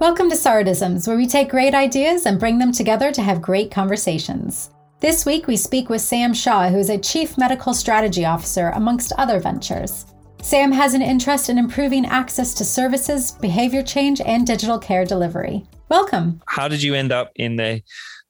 [0.00, 3.72] Welcome to Sardisms, where we take great ideas and bring them together to have great
[3.72, 4.70] conversations.
[5.00, 9.12] This week, we speak with Sam Shah, who is a Chief Medical Strategy Officer, amongst
[9.18, 10.06] other ventures.
[10.40, 15.64] Sam has an interest in improving access to services, behavior change, and digital care delivery.
[15.88, 16.42] Welcome.
[16.46, 17.82] How did you end up in the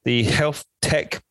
[0.05, 1.21] the health tech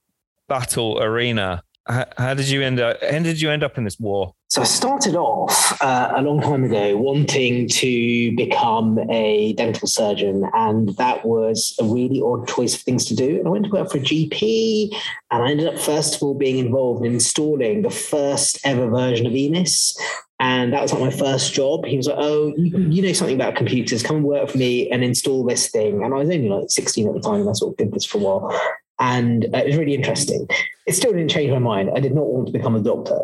[0.47, 1.65] battle arena?
[1.89, 3.03] How, how did you end up?
[3.03, 4.35] How did you end up in this war?
[4.49, 10.45] So I started off uh, a long time ago wanting to become a dental surgeon,
[10.53, 13.39] and that was a really odd choice of things to do.
[13.39, 14.95] And I went to work for a GP,
[15.31, 19.27] and I ended up first of all being involved in installing the first ever version
[19.27, 19.99] of EMIS.
[20.41, 21.87] And that was like my first job.
[21.87, 24.03] He was like, "Oh, you, you know something about computers?
[24.03, 27.09] Come and work for me and install this thing." And I was only like 16
[27.09, 28.61] at the time, and I sort of did this for a while
[28.99, 30.49] and uh, it was really interesting.
[30.89, 31.91] It still didn't change my mind.
[31.95, 33.21] I did not want to become a doctor.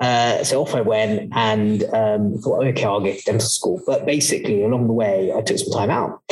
[0.00, 3.82] Uh, so off I went and um, thought, okay, I'll get to dental school.
[3.86, 6.22] But basically, along the way, I took some time out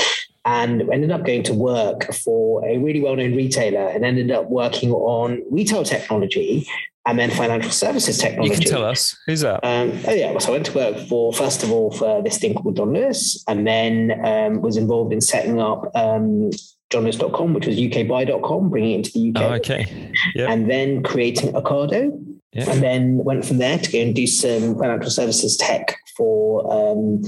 [0.44, 4.50] and ended up going to work for a really well known retailer and ended up
[4.50, 6.66] working on retail technology
[7.06, 8.54] and then financial services technology.
[8.54, 9.60] You can tell us who's that?
[9.62, 12.54] Um, oh yeah, so I went to work for first of all for this thing
[12.54, 16.50] called John Lewis, and then um, was involved in setting up um,
[16.94, 19.42] johnlewis.com, which was ukbuy.com, bringing it into the UK.
[19.42, 20.12] Oh, okay.
[20.34, 20.48] Yep.
[20.48, 22.20] And then creating Ocado.
[22.52, 22.68] Yep.
[22.68, 27.22] And then went from there to go and do some financial services tech for um,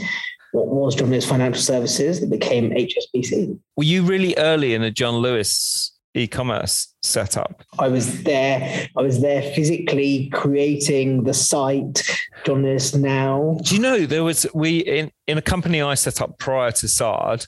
[0.53, 3.59] what was John Lewis Financial Services that became HSBC.
[3.77, 7.65] Were you really early in the John Lewis e-commerce setup?
[7.79, 8.89] I was there.
[8.97, 12.09] I was there physically creating the site.
[12.45, 13.59] John Lewis now.
[13.63, 16.89] Do you know there was we in in a company I set up prior to
[16.89, 17.47] Sard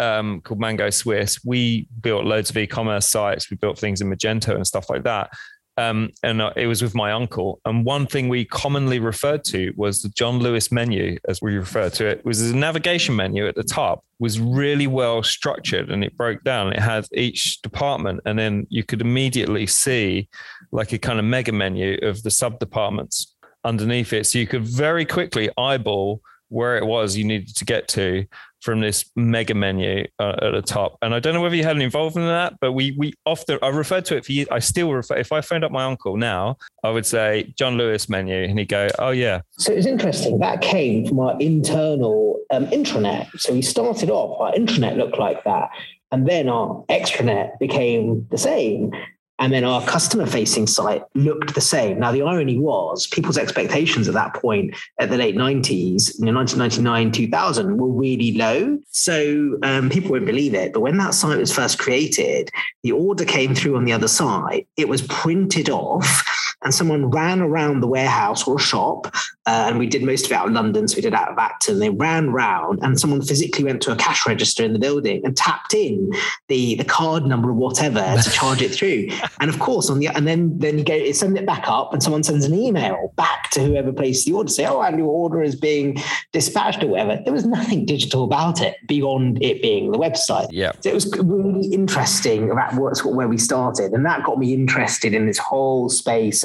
[0.00, 3.50] um, called Mango Swiss, we built loads of e-commerce sites.
[3.50, 5.30] We built things in Magento and stuff like that.
[5.76, 7.60] Um, and uh, it was with my uncle.
[7.64, 11.88] And one thing we commonly referred to was the John Lewis menu, as we refer
[11.90, 16.16] to it, was a navigation menu at the top, was really well structured and it
[16.16, 16.72] broke down.
[16.72, 20.28] It had each department, and then you could immediately see
[20.72, 23.34] like a kind of mega menu of the sub departments
[23.64, 24.26] underneath it.
[24.26, 28.26] So you could very quickly eyeball where it was you needed to get to
[28.60, 30.98] from this mega menu uh, at the top.
[31.02, 33.58] And I don't know whether you had an involvement in that, but we we often
[33.62, 34.46] I referred to it for you.
[34.50, 38.08] I still refer if I phoned up my uncle now, I would say John Lewis
[38.08, 42.66] menu, and he'd go, "Oh yeah." So it's interesting that came from our internal um,
[42.66, 43.38] intranet.
[43.40, 45.70] So we started off our intranet looked like that.
[46.12, 48.92] And then our extranet became the same.
[49.40, 51.98] And then our customer facing site looked the same.
[51.98, 56.34] Now, the irony was people's expectations at that point at the late 90s, you know,
[56.34, 58.78] 1999, 2000 were really low.
[58.90, 60.74] So um, people won't believe it.
[60.74, 62.50] But when that site was first created,
[62.82, 64.66] the order came through on the other side.
[64.76, 69.06] It was printed off and someone ran around the warehouse or a shop,
[69.46, 71.38] uh, and we did most of it out of London, so we did out of
[71.38, 71.78] Acton.
[71.78, 75.36] They ran round, and someone physically went to a cash register in the building and
[75.36, 76.12] tapped in
[76.48, 79.08] the the card number or whatever to charge it through.
[79.40, 82.02] And of course, on the and then then you go send it back up, and
[82.02, 85.42] someone sends an email back to whoever placed the order, say, "Oh, and your order
[85.42, 85.96] is being
[86.32, 90.48] dispatched or whatever." There was nothing digital about it beyond it being the website.
[90.50, 94.52] Yeah, so it was really interesting about what's where we started, and that got me
[94.52, 96.44] interested in this whole space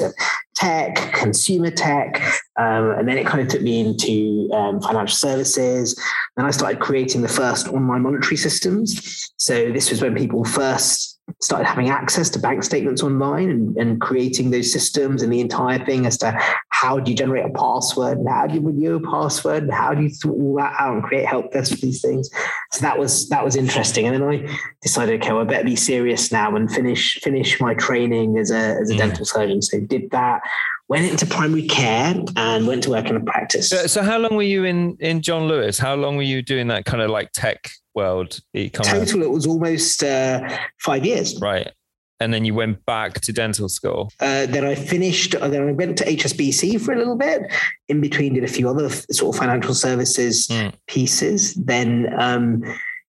[0.54, 2.22] tech, consumer tech,
[2.58, 6.00] um, and then it kind of took me into um, financial services.
[6.36, 9.32] Then I started creating the first online monetary systems.
[9.36, 14.00] So this was when people first started having access to bank statements online and, and
[14.00, 16.36] creating those systems and the entire thing as to
[16.70, 19.92] how do you generate a password and how do you renew a password and how
[19.92, 22.30] do you sort all that out and create help desk for these things.
[22.72, 24.06] So that was that was interesting.
[24.06, 27.74] And then I decided, okay, well, I better be serious now and finish finish my
[27.74, 28.98] training as a as a mm.
[28.98, 29.60] dental surgeon.
[29.60, 30.40] So did that,
[30.88, 33.68] went into primary care and went to work in a practice.
[33.68, 35.78] So, so how long were you in in John Lewis?
[35.78, 39.10] How long were you doing that kind of like tech world e-commerce?
[39.10, 40.48] Total, it was almost uh,
[40.78, 41.40] five years.
[41.40, 41.70] Right.
[42.18, 44.10] And then you went back to dental school.
[44.20, 45.34] Uh, then I finished.
[45.34, 47.42] Uh, then I went to HSBC for a little bit.
[47.88, 50.72] In between, did a few other sort of financial services mm.
[50.86, 51.54] pieces.
[51.54, 52.62] Then um,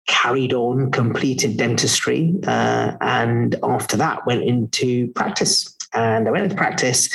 [0.08, 5.74] carried on, completed dentistry, uh, and after that went into practice.
[5.94, 7.10] And I went into practice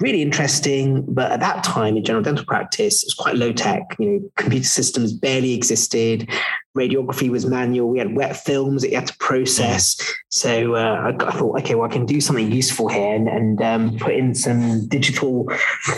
[0.00, 1.04] really interesting.
[1.08, 3.96] But at that time in general dental practice, it was quite low tech.
[3.98, 6.28] You know, computer systems barely existed.
[6.76, 7.88] Radiography was manual.
[7.88, 9.96] We had wet films that you had to process.
[10.28, 13.62] So uh, I, I, thought, okay, well, I can do something useful here and, and
[13.62, 15.48] um, put in some digital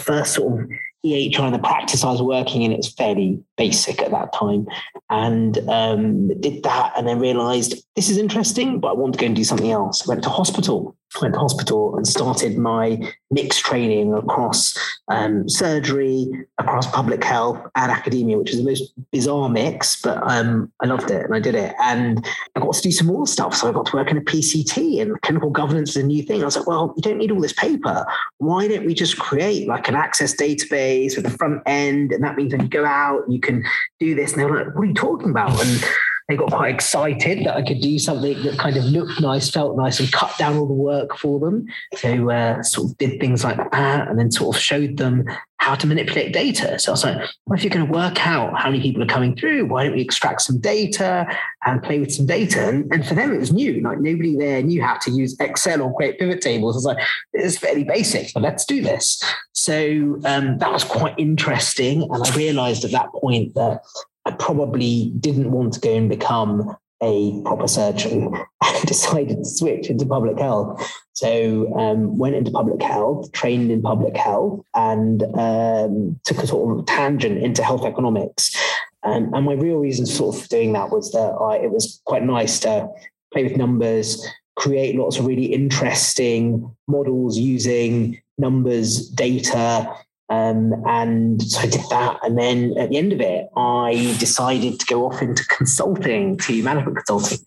[0.04, 0.70] first sort of
[1.04, 4.66] EHR, the practice I was working in, it's fairly basic at that time.
[5.10, 9.26] And um, did that and then realized this is interesting, but I want to go
[9.26, 10.06] and do something else.
[10.06, 12.98] Went to hospital went to hospital and started my
[13.30, 14.76] mixed training across
[15.08, 16.28] um, surgery,
[16.58, 21.10] across public health and academia, which is the most bizarre mix, but um, I loved
[21.10, 21.74] it and I did it.
[21.80, 22.24] And
[22.54, 23.54] I got to do some more stuff.
[23.54, 26.42] So I got to work in a PCT and clinical governance is a new thing.
[26.42, 28.06] I was like, well, you don't need all this paper.
[28.38, 32.12] Why don't we just create like an access database with the front end?
[32.12, 33.64] And that means when you go out, you can
[33.98, 34.32] do this.
[34.32, 35.50] And they're like, what are you talking about?
[35.64, 35.84] And
[36.28, 39.78] they got quite excited that I could do something that kind of looked nice, felt
[39.78, 41.66] nice, and cut down all the work for them.
[41.96, 45.24] So uh, sort of did things like that, and then sort of showed them
[45.56, 46.78] how to manipulate data.
[46.78, 47.16] So I was like,
[47.46, 49.94] well, if you're going to work out how many people are coming through, why don't
[49.94, 51.26] we extract some data
[51.64, 52.68] and play with some data?
[52.68, 53.80] And, and for them, it was new.
[53.80, 56.76] Like nobody there knew how to use Excel or create pivot tables.
[56.76, 59.22] I was like, it's fairly basic, but let's do this.
[59.52, 62.02] So um, that was quite interesting.
[62.02, 63.82] And I realized at that point that
[64.28, 68.34] I probably didn't want to go and become a proper surgeon
[68.64, 70.86] and decided to switch into public health.
[71.14, 76.78] So um, went into public health, trained in public health, and um, took a sort
[76.78, 78.54] of tangent into health economics.
[79.02, 82.02] Um, and my real reason for sort of doing that was that I, it was
[82.04, 82.86] quite nice to
[83.32, 84.22] play with numbers,
[84.56, 89.90] create lots of really interesting models using numbers, data,
[90.30, 92.18] um, and so I did that.
[92.22, 96.62] And then at the end of it, I decided to go off into consulting to
[96.62, 97.38] management consulting.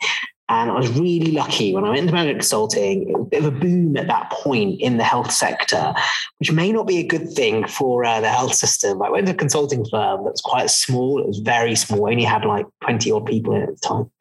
[0.50, 3.10] And I was really lucky when I went into management consulting.
[3.10, 5.94] It was a bit of a boom at that point in the health sector,
[6.40, 9.02] which may not be a good thing for uh, the health system.
[9.02, 11.22] I went to a consulting firm that was quite small.
[11.22, 14.12] It was very small, only had like 20 odd people in at the time.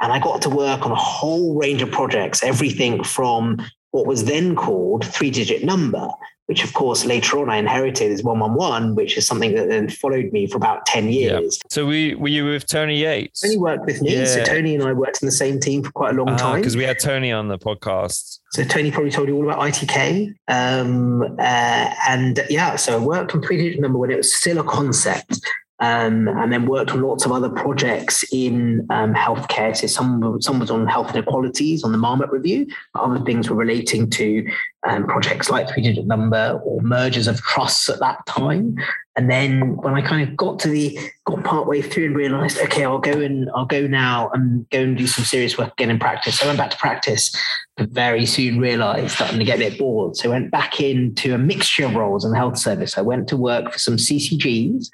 [0.00, 3.58] And I got to work on a whole range of projects, everything from
[3.90, 6.08] what was then called three digit number,
[6.46, 10.32] which of course later on I inherited as 111, which is something that then followed
[10.32, 11.58] me for about 10 years.
[11.62, 11.68] Yeah.
[11.70, 13.40] So we were you with Tony Yates?
[13.40, 14.16] Tony worked with me.
[14.16, 14.24] Yeah.
[14.24, 16.60] So Tony and I worked in the same team for quite a long uh, time.
[16.60, 18.40] Because we had Tony on the podcast.
[18.52, 20.34] So Tony probably told you all about ITK.
[20.48, 24.64] Um, uh, and yeah, so I worked on pre-digit number when it was still a
[24.64, 25.40] concept.
[25.80, 29.76] Um, and then worked on lots of other projects in um, healthcare.
[29.76, 32.68] So some, some was on health inequalities on the Marmot review.
[32.94, 34.48] Other things were relating to
[34.84, 38.76] um, projects like three digit number or mergers of trusts at that time.
[39.16, 42.58] And then when I kind of got to the got part way through and realized,
[42.58, 45.90] okay, I'll go and I'll go now and go and do some serious work again
[45.90, 46.38] in practice.
[46.38, 47.34] So I went back to practice,
[47.78, 50.16] very soon realized starting to get a bit bored.
[50.16, 52.96] So I went back into a mixture of roles in the health service.
[52.96, 54.90] I went to work for some CCGs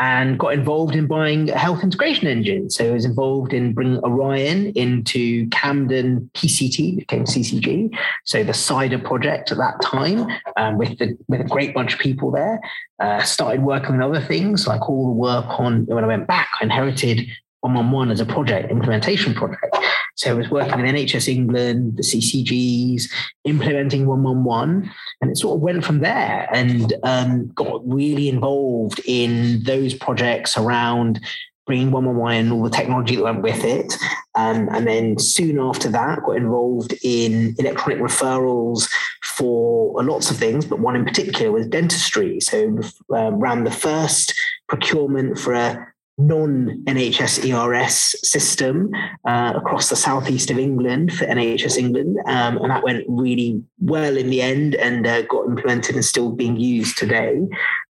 [0.00, 2.70] and got involved in buying a health integration engine.
[2.70, 7.96] So I was involved in bringing Orion into Camden PCT, became CCG.
[8.24, 10.26] So the CIDR project at that time
[10.56, 12.60] um, with the with a great bunch of people there.
[13.00, 16.48] Uh, started working on other things like all the work on when I went back,
[16.60, 17.26] I inherited
[17.64, 19.76] 111 as a project, implementation project.
[20.16, 23.10] So I was working with NHS England, the CCGs,
[23.44, 24.90] implementing 111,
[25.20, 30.56] and it sort of went from there and um, got really involved in those projects
[30.56, 31.20] around
[31.66, 33.94] bringing 111 and all the technology that went with it.
[34.34, 38.88] Um, and then soon after that, got involved in electronic referrals
[39.22, 42.38] for lots of things, but one in particular was dentistry.
[42.40, 42.78] So
[43.14, 44.34] um, ran the first
[44.68, 48.90] procurement for a non-NHS ERS system
[49.26, 54.16] uh, across the southeast of England for NHS England, um, and that went really well
[54.16, 57.40] in the end and uh, got implemented and still being used today.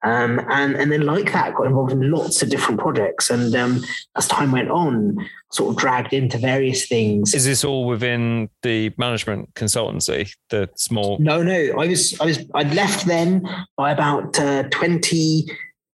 [0.03, 3.83] Um, and and then like that, got involved in lots of different projects, and um,
[4.15, 5.17] as time went on,
[5.51, 7.34] sort of dragged into various things.
[7.34, 11.17] Is this all within the management consultancy, the small?
[11.19, 11.74] No, no.
[11.79, 15.46] I was I was I'd left then by about uh, twenty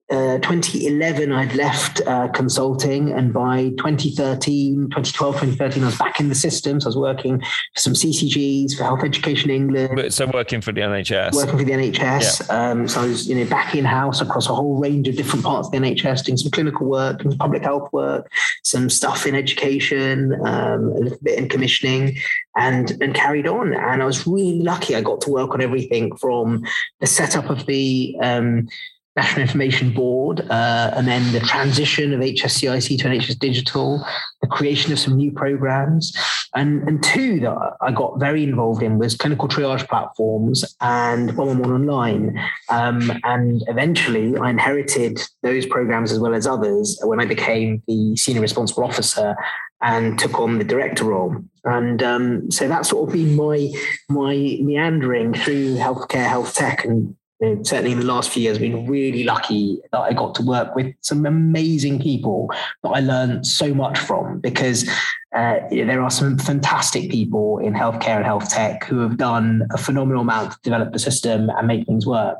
[0.10, 6.30] uh, 2011, I'd left uh, consulting, and by 2013, 2012, 2013, I was back in
[6.30, 6.80] the system.
[6.80, 10.14] So I was working for some CCGs for Health Education England.
[10.14, 11.34] So working for the NHS.
[11.34, 12.48] Working for the NHS.
[12.48, 12.70] Yeah.
[12.70, 15.44] Um, so I was, you know, back in house across a whole range of different
[15.44, 18.32] parts of the NHS, doing some clinical work, doing public health work,
[18.64, 22.18] some stuff in education, um, a little bit in commissioning,
[22.56, 23.74] and and carried on.
[23.74, 24.96] And I was really lucky.
[24.96, 26.64] I got to work on everything from
[27.02, 28.70] the setup of the um,
[29.18, 34.06] National Information Board, uh, and then the transition of HSCIC to NHS Digital,
[34.42, 36.16] the creation of some new programs.
[36.56, 41.88] And, and two that I got very involved in was clinical triage platforms and 111
[41.88, 42.40] Online.
[42.70, 48.16] Um, and eventually I inherited those programs as well as others when I became the
[48.16, 49.36] senior responsible officer
[49.82, 51.36] and took on the director role.
[51.64, 53.72] And um, so that's sort of been my
[54.10, 58.88] my meandering through healthcare, health tech, and certainly in the last few years, I've been
[58.88, 62.52] really lucky that I got to work with some amazing people
[62.84, 64.90] that I learned so much from because
[65.36, 69.78] uh, there are some fantastic people in healthcare and health tech who have done a
[69.78, 72.40] phenomenal amount to develop the system and make things work.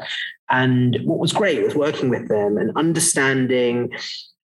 [0.50, 3.92] And what was great was working with them and understanding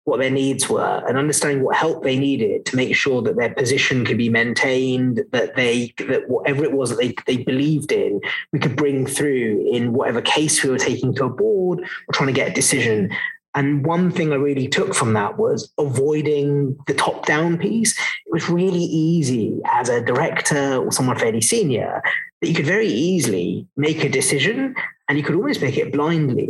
[0.05, 3.53] what their needs were and understanding what help they needed to make sure that their
[3.53, 8.19] position could be maintained, that they that whatever it was that they, they believed in,
[8.51, 12.27] we could bring through in whatever case we were taking to a board or trying
[12.27, 13.09] to get a decision.
[13.55, 17.93] And one thing I really took from that was avoiding the top down piece.
[18.25, 22.01] It was really easy as a director or someone fairly senior
[22.41, 24.75] that you could very easily make a decision
[25.07, 26.49] and you could almost make it blindly.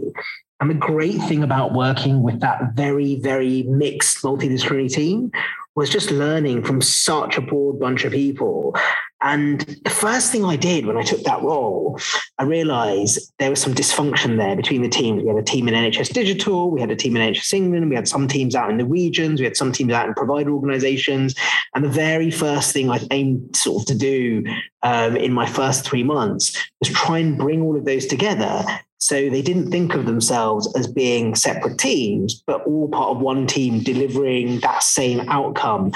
[0.63, 5.29] And the great thing about working with that very, very mixed multidisciplinary team
[5.75, 8.73] was just learning from such a broad bunch of people.
[9.21, 11.99] And the first thing I did when I took that role,
[12.37, 15.21] I realized there was some dysfunction there between the teams.
[15.21, 17.97] We had a team in NHS Digital, we had a team in NHS England, we
[17.97, 21.35] had some teams out in the regions, we had some teams out in provider organizations.
[21.75, 24.45] And the very first thing I aimed sort of to do
[24.81, 28.63] um, in my first three months was try and bring all of those together
[29.03, 33.45] so they didn't think of themselves as being separate teams, but all part of one
[33.45, 35.91] team delivering that same outcome.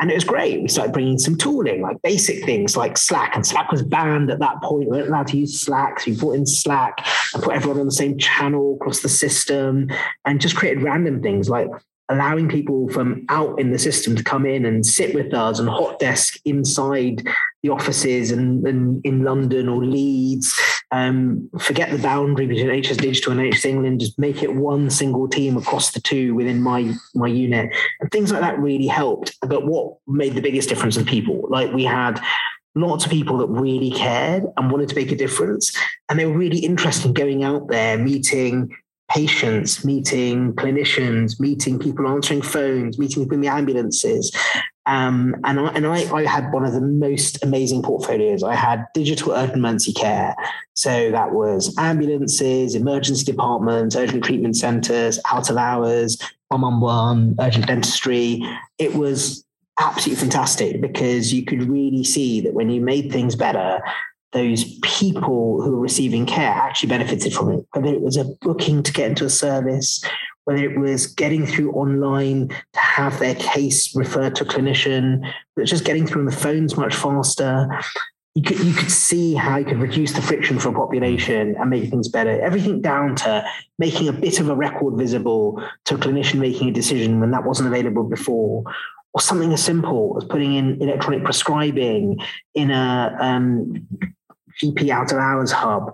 [0.00, 0.60] And it was great.
[0.60, 3.36] We started bringing some tooling, like basic things like Slack.
[3.36, 4.90] And Slack was banned at that point.
[4.90, 6.00] We weren't allowed to use Slack.
[6.00, 9.88] So we brought in Slack and put everyone on the same channel across the system
[10.24, 11.68] and just created random things like
[12.08, 15.68] allowing people from out in the system to come in and sit with us and
[15.68, 17.24] hot desk inside
[17.62, 20.58] the offices and, and in London or Leeds.
[20.90, 24.00] Um, forget the boundary between NHS Digital and NHS England.
[24.00, 28.32] Just make it one single team across the two within my my unit, and things
[28.32, 29.36] like that really helped.
[29.42, 32.20] But what made the biggest difference in people, like we had
[32.74, 35.76] lots of people that really cared and wanted to make a difference.
[36.08, 38.74] And they were really interested in going out there, meeting
[39.10, 44.34] patients, meeting clinicians, meeting people answering phones, meeting people in the ambulances.
[44.88, 48.42] Um, and I, and I, I, had one of the most amazing portfolios.
[48.42, 50.34] I had digital emergency care.
[50.72, 56.16] So that was ambulances, emergency departments, urgent treatment centers, out of hours,
[56.48, 58.42] 111, urgent dentistry.
[58.78, 59.44] It was
[59.78, 63.80] absolutely fantastic because you could really see that when you made things better,
[64.32, 68.82] those people who were receiving care actually benefited from it, whether it was a booking
[68.82, 70.02] to get into a service,
[70.48, 75.66] whether it was getting through online to have their case referred to a clinician, but
[75.66, 77.68] just getting through on the phones much faster.
[78.34, 81.68] You could, you could see how you could reduce the friction for a population and
[81.68, 82.40] make things better.
[82.40, 83.44] Everything down to
[83.78, 87.44] making a bit of a record visible to a clinician making a decision when that
[87.44, 88.64] wasn't available before,
[89.12, 92.20] or something as simple as putting in electronic prescribing
[92.54, 93.86] in a um,
[94.64, 95.92] GP out of hours hub.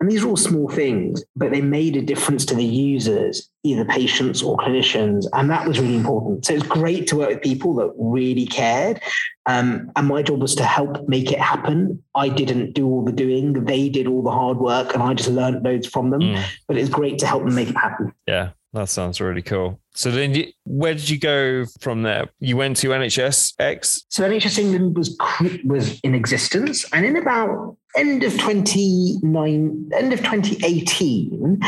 [0.00, 3.84] And these are all small things, but they made a difference to the users, either
[3.84, 5.26] patients or clinicians.
[5.32, 6.44] And that was really important.
[6.44, 9.00] So it's great to work with people that really cared.
[9.46, 12.02] Um, and my job was to help make it happen.
[12.14, 15.30] I didn't do all the doing, they did all the hard work, and I just
[15.30, 16.20] learned loads from them.
[16.20, 16.42] Mm.
[16.66, 18.12] But it's great to help them make it happen.
[18.26, 19.80] Yeah, that sounds really cool.
[19.94, 22.28] So then, where did you go from there?
[22.40, 24.04] You went to NHS X.
[24.08, 25.16] So NHS England was
[25.64, 31.60] was in existence, and in about end of twenty nine, end of twenty eighteen,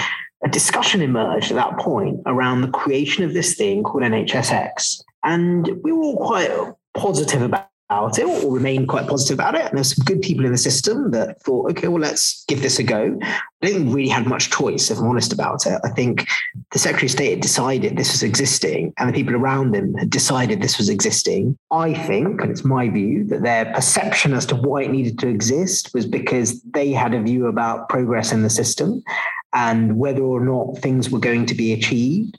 [0.44, 5.70] a discussion emerged at that point around the creation of this thing called NHSX, and
[5.84, 6.50] we were all quite
[6.94, 9.64] positive about about it or remain quite positive about it.
[9.64, 12.80] And there's some good people in the system that thought, okay, well, let's give this
[12.80, 13.16] a go.
[13.22, 15.80] I didn't really have much choice, if I'm honest about it.
[15.84, 16.26] I think
[16.72, 20.10] the Secretary of State had decided this was existing and the people around him had
[20.10, 21.56] decided this was existing.
[21.70, 25.28] I think, and it's my view, that their perception as to why it needed to
[25.28, 29.02] exist was because they had a view about progress in the system
[29.52, 32.36] and whether or not things were going to be achieved.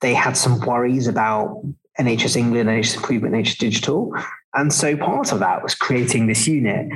[0.00, 1.62] They had some worries about
[2.00, 4.12] NHS England, NHS Improvement, NHS Digital.
[4.54, 6.88] And so part of that was creating this unit.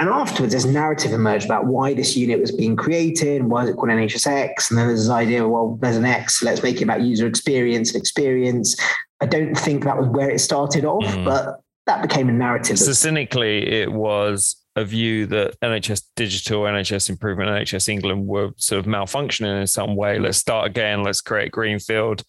[0.00, 3.74] And afterwards, this narrative emerged about why this unit was being created, why is it
[3.74, 4.70] called NHSX?
[4.70, 7.92] And then there's this idea, well, there's an X, let's make it about user experience
[7.92, 8.76] and experience.
[9.20, 11.24] I don't think that was where it started off, mm.
[11.24, 12.78] but that became a narrative.
[12.78, 18.78] So cynically, it was a view that NHS Digital, NHS Improvement, NHS England were sort
[18.78, 20.20] of malfunctioning in some way.
[20.20, 21.02] Let's start again.
[21.02, 22.22] Let's create Greenfield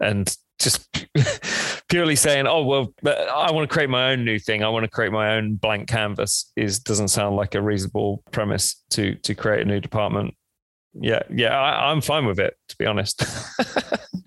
[0.00, 0.88] and just
[1.88, 4.62] purely saying, "Oh well, I want to create my own new thing.
[4.62, 8.82] I want to create my own blank canvas." Is doesn't sound like a reasonable premise
[8.90, 10.34] to to create a new department.
[10.98, 13.22] Yeah, yeah, I, am fine with it to be honest.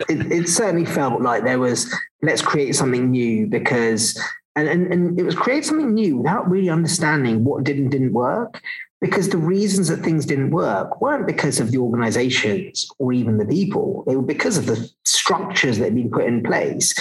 [0.09, 4.19] it, it certainly felt like there was let's create something new because
[4.55, 8.13] and, and, and it was create something new without really understanding what did and didn't
[8.13, 8.61] work
[9.01, 13.45] because the reasons that things didn't work weren't because of the organizations or even the
[13.45, 14.03] people.
[14.05, 16.93] They were because of the structures that had been put in place.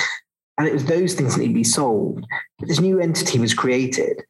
[0.59, 2.25] And it was those things that needed to be solved.
[2.59, 4.23] But this new entity was created.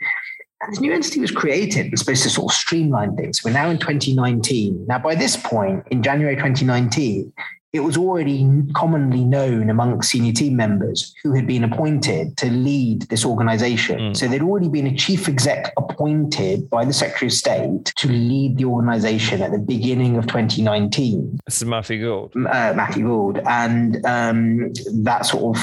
[0.60, 3.44] And this new entity was created and supposed to sort of streamline things.
[3.44, 4.87] We're now in 2019.
[4.88, 7.32] Now, by this point, in January 2019,
[7.72, 13.02] it was already commonly known amongst senior team members who had been appointed to lead
[13.02, 13.98] this organization.
[13.98, 14.16] Mm.
[14.16, 18.56] So there'd already been a chief exec appointed by the Secretary of State to lead
[18.56, 21.38] the organization at the beginning of 2019.
[21.44, 22.32] This is Matthew Gould.
[22.34, 23.40] Uh, Matthew Gould.
[23.46, 24.72] And um,
[25.02, 25.62] that sort of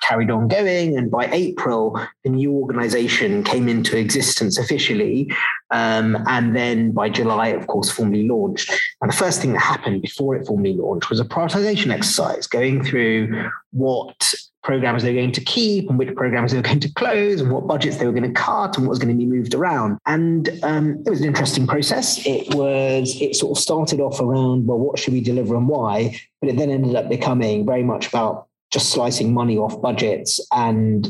[0.00, 0.96] carried on going.
[0.96, 5.30] And by April, the new organization came into existence officially.
[5.70, 8.70] Um, and then by July, of course, formally launched.
[9.00, 12.82] And the first thing that happened before it formally launched was a prioritization exercise going
[12.82, 16.92] through what programs they were going to keep and which programs they were going to
[16.92, 19.24] close and what budgets they were going to cut and what was going to be
[19.24, 19.98] moved around.
[20.04, 22.26] And um, it was an interesting process.
[22.26, 26.20] It was, it sort of started off around, well, what should we deliver and why?
[26.40, 30.40] But it then ended up becoming very much about just slicing money off budgets.
[30.52, 31.08] And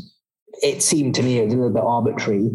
[0.62, 2.50] it seemed to me it was a little bit arbitrary.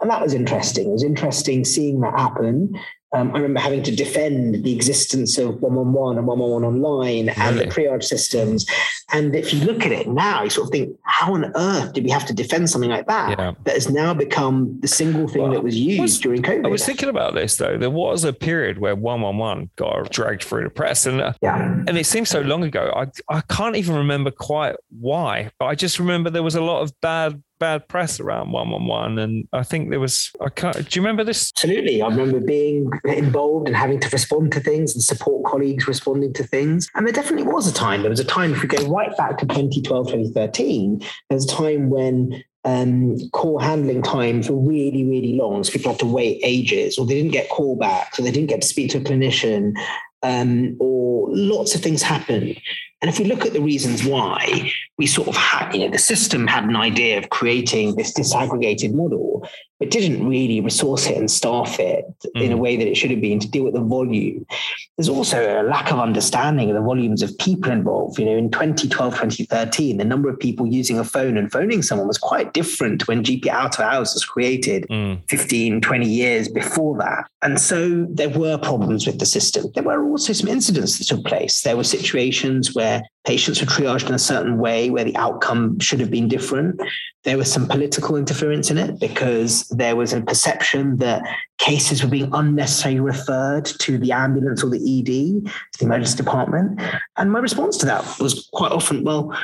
[0.00, 0.88] And that was interesting.
[0.88, 2.78] It was interesting seeing that happen.
[3.12, 7.66] Um, I remember having to defend the existence of 111 and 111 online and really?
[7.66, 8.66] the triage systems.
[9.12, 12.04] And if you look at it now, you sort of think, how on earth did
[12.04, 13.38] we have to defend something like that?
[13.38, 13.52] Yeah.
[13.64, 16.66] That has now become the single thing well, that was used was, during COVID.
[16.66, 17.78] I was thinking about this though.
[17.78, 21.72] There was a period where 111 got dragged through the press, and uh, yeah.
[21.88, 22.92] and it seems so long ago.
[22.94, 26.82] I I can't even remember quite why, but I just remember there was a lot
[26.82, 31.02] of bad bad press around 111 and i think there was i can't do you
[31.02, 35.44] remember this absolutely i remember being involved and having to respond to things and support
[35.44, 38.62] colleagues responding to things and there definitely was a time there was a time if
[38.62, 44.02] we go right back to 2012 2013 there was a time when um, call handling
[44.02, 45.62] times were really, really long.
[45.62, 48.60] So people had to wait ages, or they didn't get callbacks, or they didn't get
[48.62, 49.72] to speak to a clinician,
[50.24, 52.60] um, or lots of things happened.
[53.02, 55.98] And if we look at the reasons why, we sort of had, you know, the
[55.98, 59.46] system had an idea of creating this disaggregated model,
[59.78, 62.42] but didn't really resource it and staff it mm.
[62.42, 62.60] in a mm.
[62.60, 64.46] way that it should have been to deal with the volume.
[64.96, 68.18] There's also a lack of understanding of the volumes of people involved.
[68.18, 72.08] You know, in 2012, 2013, the number of people using a phone and phoning someone
[72.08, 75.20] was quite different when GP out of hours was created mm.
[75.28, 77.28] 15, 20 years before that.
[77.42, 79.66] And so there were problems with the system.
[79.74, 81.60] There were also some incidents that took place.
[81.60, 82.85] There were situations where
[83.24, 86.80] patients were triaged in a certain way where the outcome should have been different.
[87.24, 91.22] There was some political interference in it because there was a perception that
[91.58, 96.80] cases were being unnecessarily referred to the ambulance or the ED, to the emergency department.
[97.16, 99.36] And my response to that was quite often, well,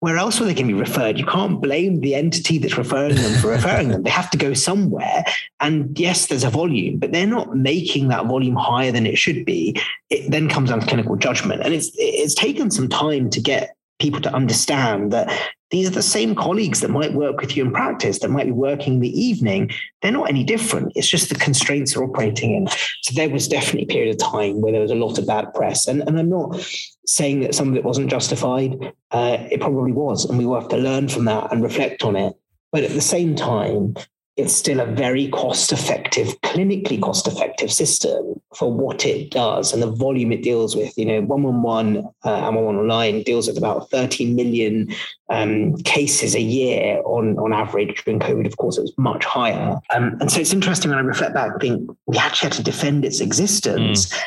[0.00, 1.18] where else are they going to be referred?
[1.18, 4.02] You can't blame the entity that's referring them for referring them.
[4.02, 5.24] They have to go somewhere.
[5.60, 9.44] And yes, there's a volume, but they're not making that volume higher than it should
[9.44, 9.78] be.
[10.08, 11.62] It then comes down to clinical judgment.
[11.62, 15.30] And it's it's taken some time to get people to understand that
[15.70, 18.52] these are the same colleagues that might work with you in practice, that might be
[18.52, 19.70] working in the evening.
[20.02, 20.92] They're not any different.
[20.96, 22.68] It's just the constraints they're operating in.
[23.02, 25.54] So there was definitely a period of time where there was a lot of bad
[25.54, 25.86] press.
[25.86, 26.60] And, and I'm not
[27.06, 28.92] saying that some of it wasn't justified.
[29.12, 30.24] Uh, it probably was.
[30.24, 32.34] And we will have to learn from that and reflect on it.
[32.72, 33.94] But at the same time,
[34.40, 39.82] it's still a very cost effective, clinically cost effective system for what it does and
[39.82, 40.96] the volume it deals with.
[40.98, 44.92] You know, 111 uh, and 111 online deals with about 30 million
[45.28, 48.04] um, cases a year on, on average.
[48.04, 49.78] During COVID, of course, it was much higher.
[49.94, 52.62] Um, and so it's interesting when I reflect back, I think we actually had to
[52.62, 54.12] defend its existence.
[54.12, 54.20] Mm.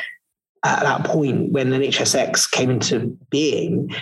[0.66, 3.94] At that point, when the NHSX came into being,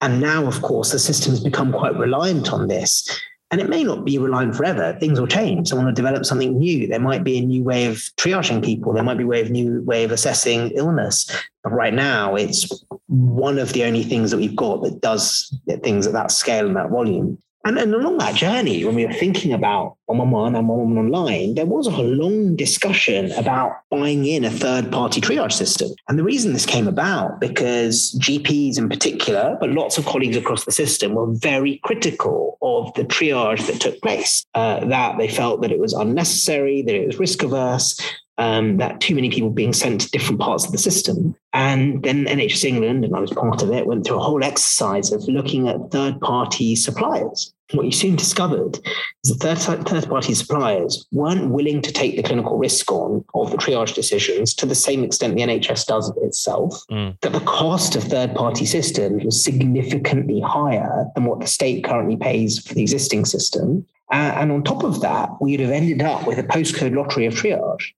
[0.00, 3.06] and now, of course, the system has become quite reliant on this.
[3.50, 4.96] And it may not be reliant forever.
[4.98, 5.68] Things will change.
[5.68, 6.88] Someone will develop something new.
[6.88, 8.92] There might be a new way of triaging people.
[8.92, 11.30] There might be a way of new way of assessing illness.
[11.62, 16.08] But right now, it's one of the only things that we've got that does things
[16.08, 17.38] at that scale and that volume.
[17.66, 21.66] And, and along that journey, when we were thinking about 111 and 111 online, there
[21.66, 25.90] was a long discussion about buying in a third party triage system.
[26.08, 30.64] And the reason this came about because GPs in particular, but lots of colleagues across
[30.64, 35.60] the system were very critical of the triage that took place, uh, that they felt
[35.62, 38.00] that it was unnecessary, that it was risk averse,
[38.38, 41.34] um, that too many people being sent to different parts of the system.
[41.52, 45.10] And then NHS England, and I was part of it, went through a whole exercise
[45.10, 47.52] of looking at third party suppliers.
[47.72, 48.78] What you soon discovered
[49.24, 53.50] is that third, third party suppliers weren't willing to take the clinical risk on of
[53.50, 57.18] the triage decisions to the same extent the NHS does itself, mm.
[57.22, 62.16] that the cost of third party systems was significantly higher than what the state currently
[62.16, 63.84] pays for the existing system.
[64.12, 67.34] Uh, and on top of that, we'd have ended up with a postcode lottery of
[67.34, 67.92] triage.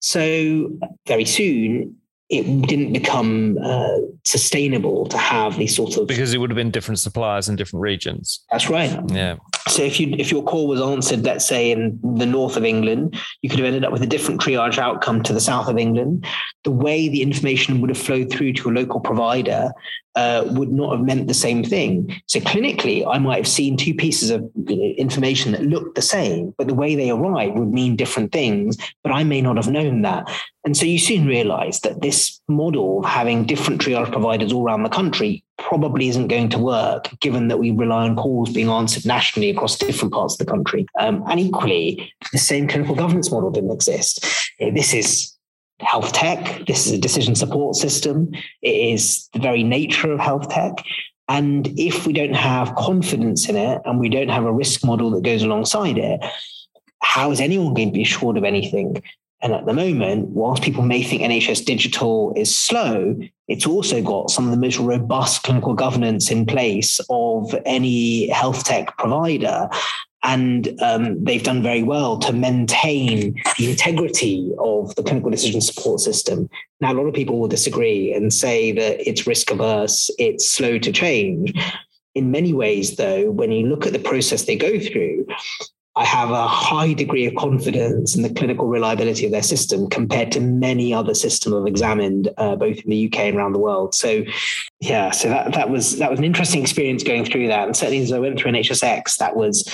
[0.00, 0.70] So
[1.06, 1.96] very soon,
[2.28, 6.72] it didn't become uh, sustainable to have these sort of because it would have been
[6.72, 8.44] different suppliers in different regions.
[8.50, 8.98] That's right.
[9.10, 9.36] Yeah.
[9.68, 13.16] So if you if your call was answered, let's say in the north of England,
[13.42, 16.26] you could have ended up with a different triage outcome to the south of England.
[16.64, 19.70] The way the information would have flowed through to a local provider
[20.16, 22.20] uh, would not have meant the same thing.
[22.26, 26.66] So clinically, I might have seen two pieces of information that looked the same, but
[26.66, 28.76] the way they arrive would mean different things.
[29.04, 30.28] But I may not have known that.
[30.64, 34.82] And so you soon realize that this model of having different triage providers all around
[34.82, 39.06] the country probably isn't going to work, given that we rely on calls being answered
[39.06, 40.86] nationally across different parts of the country.
[40.98, 44.26] Um, and equally, the same clinical governance model didn't exist.
[44.58, 45.35] This is
[45.80, 46.66] health tech.
[46.66, 48.32] This is a decision support system.
[48.62, 50.72] It is the very nature of health tech.
[51.28, 55.10] And if we don't have confidence in it and we don't have a risk model
[55.10, 56.20] that goes alongside it,
[57.02, 59.02] how is anyone going to be assured of anything?
[59.42, 63.16] And at the moment, whilst people may think NHS digital is slow,
[63.48, 68.64] it's also got some of the most robust clinical governance in place of any health
[68.64, 69.68] tech provider.
[70.26, 76.00] And um, they've done very well to maintain the integrity of the clinical decision support
[76.00, 76.50] system.
[76.80, 80.78] Now, a lot of people will disagree and say that it's risk averse, it's slow
[80.78, 81.54] to change.
[82.16, 85.26] In many ways, though, when you look at the process they go through,
[85.94, 90.30] I have a high degree of confidence in the clinical reliability of their system compared
[90.32, 93.94] to many other systems I've examined, uh, both in the UK and around the world.
[93.94, 94.24] So,
[94.80, 98.02] yeah, so that that was that was an interesting experience going through that, and certainly
[98.02, 99.66] as I went through NHSX, that was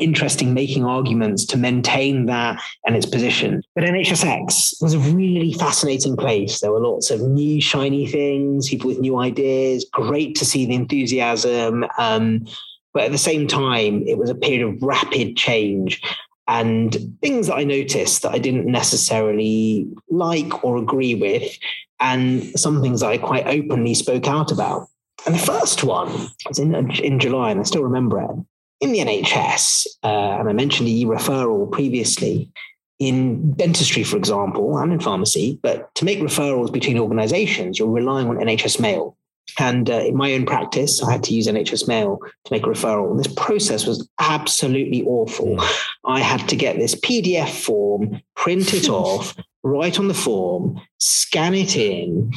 [0.00, 3.62] interesting making arguments to maintain that and its position.
[3.74, 6.60] But NHSX was a really fascinating place.
[6.60, 9.86] There were lots of new shiny things, people with new ideas.
[9.92, 11.84] Great to see the enthusiasm.
[11.98, 12.46] Um,
[12.92, 16.00] but at the same time, it was a period of rapid change
[16.46, 21.56] and things that I noticed that I didn't necessarily like or agree with,
[22.00, 24.88] and some things I quite openly spoke out about.
[25.26, 28.30] And the first one was in, in July, and I still remember it.
[28.80, 32.50] In the NHS, uh, and I mentioned the e referral previously,
[32.98, 38.28] in dentistry, for example, and in pharmacy, but to make referrals between organizations, you're relying
[38.28, 39.16] on NHS mail.
[39.58, 42.68] And uh, in my own practice, I had to use NHS Mail to make a
[42.68, 43.10] referral.
[43.10, 45.56] And this process was absolutely awful.
[45.56, 45.90] Mm.
[46.04, 51.54] I had to get this PDF form, print it off, write on the form, scan
[51.54, 52.32] it in,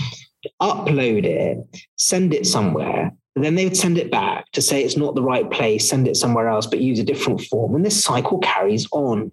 [0.61, 1.57] upload it,
[1.95, 3.13] send it somewhere.
[3.43, 6.17] Then they would send it back to say it's not the right place, send it
[6.17, 7.75] somewhere else, but use a different form.
[7.75, 9.31] And this cycle carries on.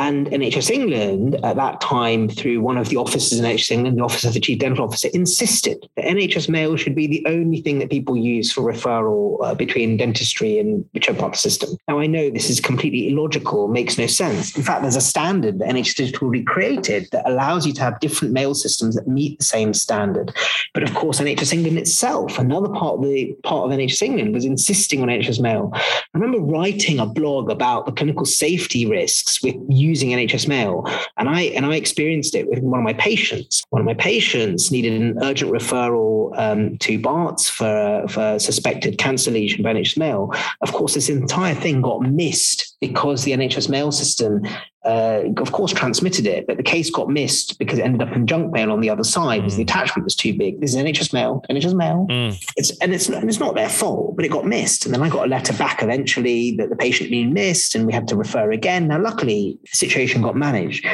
[0.00, 4.02] And NHS England at that time, through one of the offices in NHS England, the
[4.02, 7.80] Office of the Chief Dental Officer, insisted that NHS Mail should be the only thing
[7.80, 11.76] that people use for referral uh, between dentistry and whichever part of the system.
[11.86, 14.56] Now, I know this is completely illogical, makes no sense.
[14.56, 18.32] In fact, there's a standard that NHS Digital recreated that allows you to have different
[18.32, 20.34] mail systems that meet the same standard.
[20.72, 24.46] But of course, NHS England itself, another part of the part of NHS England, was
[24.46, 25.70] insisting on NHS Mail.
[25.74, 29.56] I remember writing a blog about the clinical safety risks with
[29.90, 30.84] using NHS Mail,
[31.18, 33.62] and I and I experienced it with one of my patients.
[33.70, 39.30] One of my patients needed an urgent referral um, to Barts for for suspected cancer
[39.30, 40.32] lesion by NHS Mail.
[40.62, 44.46] Of course, this entire thing got missed because the NHS Mail system
[44.84, 48.26] uh, of course, transmitted it, but the case got missed because it ended up in
[48.26, 49.58] junk mail on the other side because mm.
[49.58, 50.60] the attachment was too big.
[50.60, 52.06] This is NHS mail, NHS mail.
[52.08, 52.42] Mm.
[52.56, 54.86] It's and it's and it's not their fault, but it got missed.
[54.86, 57.86] And then I got a letter back eventually that the patient had been missed, and
[57.86, 58.88] we had to refer again.
[58.88, 60.86] Now, luckily, the situation got managed.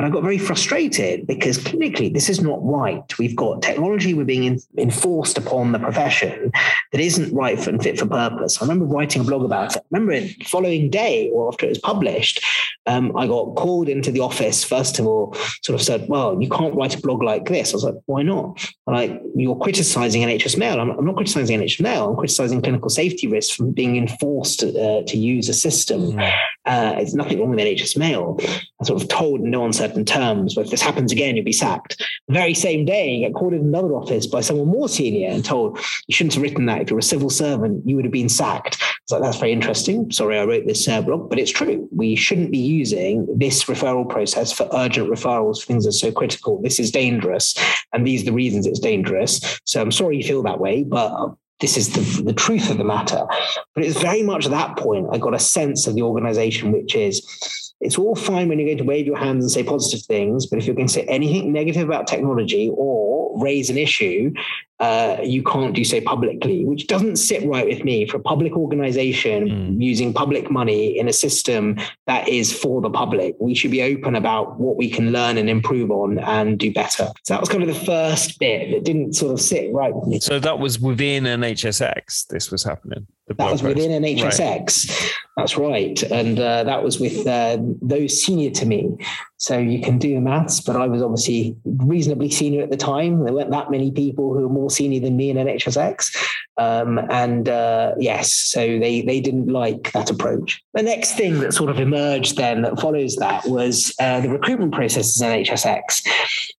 [0.00, 3.02] But I got very frustrated because clinically, this is not right.
[3.18, 6.50] We've got technology we're being in, enforced upon the profession
[6.92, 8.62] that isn't right for, and fit for purpose.
[8.62, 9.82] I remember writing a blog about it.
[9.82, 12.42] I remember the following day or after it was published,
[12.86, 16.48] um, I got called into the office, first of all, sort of said, Well, you
[16.48, 17.74] can't write a blog like this.
[17.74, 18.66] I was like, Why not?
[18.86, 20.80] I'm like, you're criticizing NHS Mail.
[20.80, 22.08] I'm, I'm, not criticizing NHS Mail.
[22.08, 26.12] I'm criticizing clinical safety risks from being enforced uh, to use a system.
[26.12, 26.32] Mm.
[26.64, 28.38] Uh, it's nothing wrong with NHS Mail.
[28.80, 30.54] I sort of told no one said certain terms.
[30.54, 31.98] But if this happens again, you'll be sacked.
[32.28, 35.44] The very same day, you get called in another office by someone more senior and
[35.44, 36.82] told you shouldn't have written that.
[36.82, 38.76] If you're a civil servant, you would have been sacked.
[39.02, 40.10] It's like, that's very interesting.
[40.10, 41.88] Sorry, I wrote this uh, blog, but it's true.
[41.90, 46.60] We shouldn't be using this referral process for urgent referrals things that are so critical.
[46.62, 47.54] This is dangerous.
[47.92, 49.60] And these are the reasons it's dangerous.
[49.64, 52.84] So I'm sorry you feel that way, but this is the, the truth of the
[52.84, 53.26] matter.
[53.74, 56.94] But it's very much at that point I got a sense of the organization, which
[56.94, 60.46] is it's all fine when you're going to wave your hands and say positive things,
[60.46, 64.32] but if you're going to say anything negative about technology or raise an issue,
[64.80, 68.56] uh, you can't do so publicly, which doesn't sit right with me for a public
[68.56, 69.82] organization mm.
[69.82, 73.36] using public money in a system that is for the public.
[73.38, 77.10] We should be open about what we can learn and improve on and do better.
[77.24, 80.08] So that was kind of the first bit that didn't sort of sit right with
[80.08, 80.20] me.
[80.20, 83.06] So that was within an NHSX, this was happening.
[83.28, 84.40] That was within NHSX.
[84.88, 85.12] Right.
[85.36, 86.02] That's right.
[86.04, 88.96] And uh, that was with uh, those senior to me.
[89.40, 93.24] So you can do the maths, but I was obviously reasonably senior at the time.
[93.24, 96.14] There weren't that many people who were more senior than me in NHSX.
[96.58, 100.62] Um, and uh, yes, so they, they didn't like that approach.
[100.74, 104.74] The next thing that sort of emerged then that follows that was uh, the recruitment
[104.74, 106.06] processes in NHSX.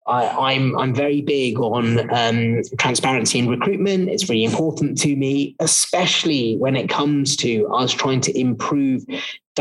[0.07, 4.09] I, am I'm, I'm very big on um, transparency in recruitment.
[4.09, 9.05] It's really important to me, especially when it comes to us trying to improve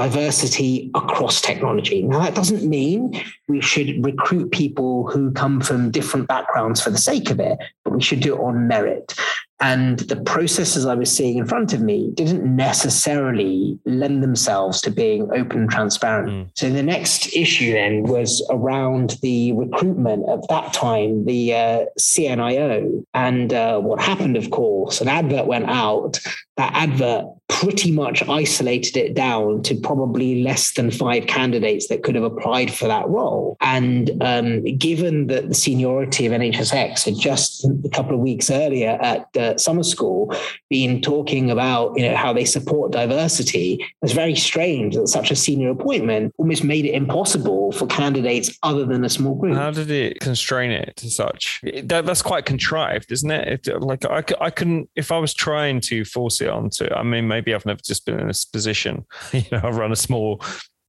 [0.01, 2.03] diversity across technology.
[2.03, 6.99] Now, that doesn't mean we should recruit people who come from different backgrounds for the
[6.99, 9.15] sake of it, but we should do it on merit.
[9.61, 14.91] And the processes I was seeing in front of me didn't necessarily lend themselves to
[14.91, 16.31] being open and transparent.
[16.31, 16.51] Mm.
[16.57, 23.05] So the next issue then was around the recruitment at that time, the uh, CNIO.
[23.13, 26.19] And uh, what happened, of course, an advert went out.
[26.57, 32.15] That advert pretty much isolated it down to probably less than five candidates that could
[32.15, 33.57] have applied for that role.
[33.61, 38.99] And um, given that the seniority of NHSX had just a couple of weeks earlier
[39.03, 40.35] at uh, summer school
[40.69, 45.37] been talking about you know how they support diversity, it's very strange that such a
[45.37, 49.57] senior appointment almost made it impossible for candidates other than a small group.
[49.57, 51.61] How did it constrain it to such?
[51.83, 53.69] That, that's quite contrived, isn't it?
[53.69, 56.88] it like I, I couldn't if I was trying to force it onto.
[56.94, 59.07] I mean, maybe maybe I've never just been in this position.
[59.33, 60.42] You know, I run a small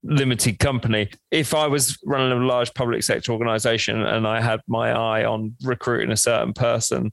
[0.03, 1.09] limited company.
[1.31, 5.55] If I was running a large public sector organization and I had my eye on
[5.63, 7.11] recruiting a certain person,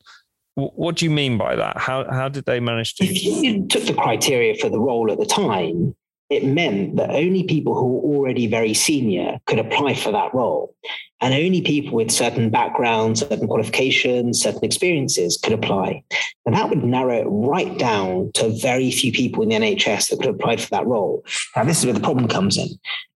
[0.55, 1.79] what do you mean by that?
[1.79, 3.05] How how did they manage to?
[3.05, 5.95] If you took the criteria for the role at the time,
[6.31, 10.75] it meant that only people who were already very senior could apply for that role.
[11.21, 16.05] And only people with certain backgrounds, certain qualifications, certain experiences could apply.
[16.47, 20.21] And that would narrow it right down to very few people in the NHS that
[20.21, 21.25] could apply for that role.
[21.57, 22.69] Now, this is where the problem comes in.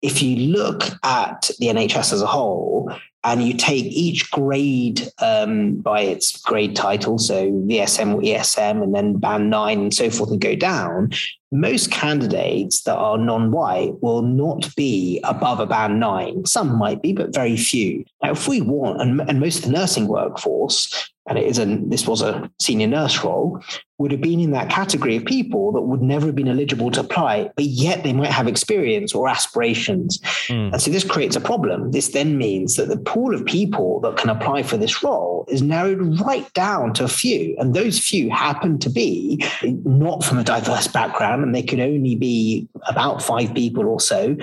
[0.02, 2.90] If you look at the NHS as a whole,
[3.30, 8.96] and you take each grade um, by its grade title, so VSM or ESM, and
[8.96, 11.12] then band nine and so forth, and go down,
[11.52, 16.44] most candidates that are non-white will not be above a band nine.
[16.46, 18.04] Some might be, but very few.
[18.22, 21.66] Now, if we want, and, and most of the nursing workforce, and it is a,
[21.66, 23.62] this was a senior nurse role,
[24.00, 27.02] would have been in that category of people that would never have been eligible to
[27.02, 30.20] apply, but yet they might have experience or aspirations.
[30.48, 30.74] Mm.
[30.74, 31.92] And so this creates a problem.
[31.92, 35.62] This then means that the pool of people that can apply for this role is
[35.62, 37.56] narrowed right down to a few.
[37.60, 42.16] And those few happen to be not from a diverse background, and they could only
[42.16, 44.36] be about five people or so.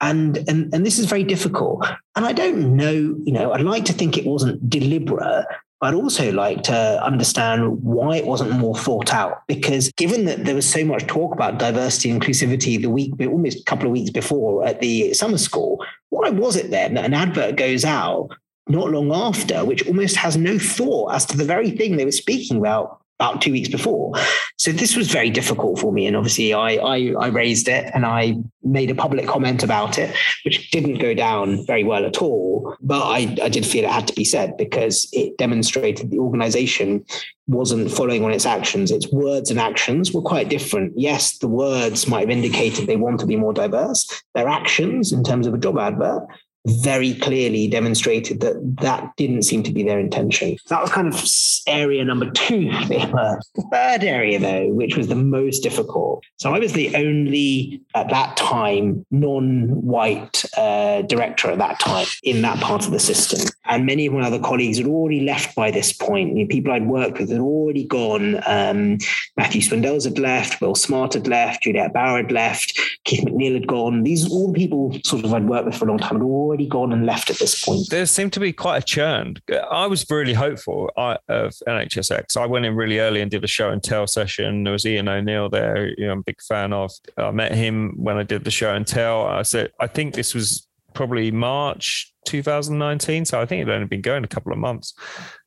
[0.00, 1.84] And, and, and this is very difficult.
[2.14, 5.46] And I don't know, you know, I'd like to think it wasn't deliberate,
[5.80, 9.42] I'd also like to understand why it wasn't more thought out.
[9.46, 13.60] Because given that there was so much talk about diversity and inclusivity the week, almost
[13.60, 17.14] a couple of weeks before at the summer school, why was it then that an
[17.14, 18.30] advert goes out
[18.68, 22.12] not long after, which almost has no thought as to the very thing they were
[22.12, 24.12] speaking about about two weeks before.
[24.58, 26.06] So this was very difficult for me.
[26.06, 30.14] And obviously I, I, I raised it and I made a public comment about it,
[30.44, 32.76] which didn't go down very well at all.
[32.80, 37.04] But I, I did feel it had to be said because it demonstrated the organization
[37.46, 38.90] wasn't following on its actions.
[38.90, 40.92] Its words and actions were quite different.
[40.96, 44.22] Yes, the words might have indicated they want to be more diverse.
[44.34, 46.26] Their actions in terms of a job advert
[46.66, 50.56] very clearly demonstrated that that didn't seem to be their intention.
[50.68, 51.24] That was kind of
[51.66, 52.70] area number two.
[52.88, 56.24] The third area, though, which was the most difficult.
[56.36, 62.06] So I was the only, at that time, non white uh, director at that time
[62.22, 63.48] in that part of the system.
[63.66, 66.48] And many of my other colleagues had already left by this point.
[66.48, 68.42] People I'd worked with had already gone.
[68.46, 68.98] Um,
[69.36, 73.66] Matthew Swindells had left, Will Smart had left, Juliet Bauer had left, Keith McNeil had
[73.66, 74.02] gone.
[74.02, 76.47] These all the people sort of I'd worked with for a long time had already
[76.48, 77.88] already gone and left at this point.
[77.90, 79.36] There seemed to be quite a churn.
[79.70, 82.36] I was really hopeful of NHSX.
[82.36, 84.64] I went in really early and did a show and tell session.
[84.64, 86.90] There was Iain O'Neil there, you know, I'm a big fan of.
[87.16, 89.26] I met him when I did the show and tell.
[89.26, 93.24] I said, I think this was probably March 2019.
[93.24, 94.94] So I think it had only been going a couple of months.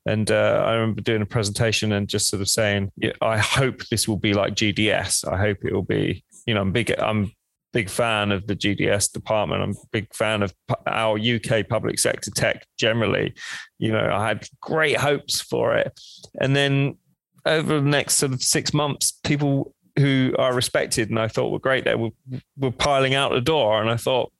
[0.06, 3.86] And uh, I remember doing a presentation and just sort of saying, yeah, I hope
[3.90, 5.30] this will be like GDS.
[5.30, 7.32] I hope it will be, you know, I'm big, I'm
[7.72, 9.62] big fan of the GDS department.
[9.62, 10.54] I'm a big fan of
[10.86, 13.34] our UK public sector tech generally.
[13.78, 15.98] You know, I had great hopes for it.
[16.40, 16.98] And then
[17.46, 21.58] over the next sort of six months, people who I respected and I thought were
[21.58, 22.10] great there were,
[22.56, 23.80] were piling out the door.
[23.80, 24.32] And I thought,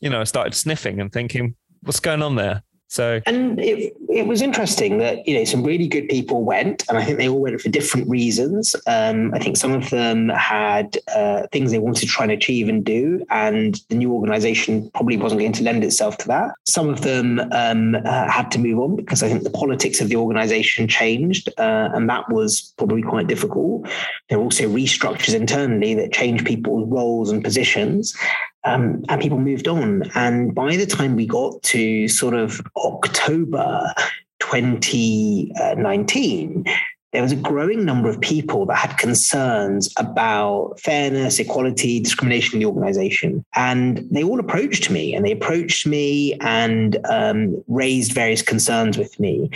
[0.00, 2.62] you know, I started sniffing and thinking, what's going on there?
[2.92, 6.98] So and it, it was interesting that you know some really good people went, and
[6.98, 8.76] I think they all went for different reasons.
[8.86, 12.68] Um, I think some of them had uh, things they wanted to try and achieve
[12.68, 16.50] and do, and the new organisation probably wasn't going to lend itself to that.
[16.66, 20.10] Some of them um, uh, had to move on because I think the politics of
[20.10, 23.88] the organisation changed, uh, and that was probably quite difficult.
[24.28, 28.14] There were also restructures internally that changed people's roles and positions.
[28.64, 30.04] Um, and people moved on.
[30.14, 33.92] And by the time we got to sort of October
[34.38, 36.64] 2019,
[37.12, 42.60] there was a growing number of people that had concerns about fairness, equality, discrimination in
[42.60, 43.44] the organization.
[43.54, 49.20] And they all approached me and they approached me and um, raised various concerns with
[49.20, 49.50] me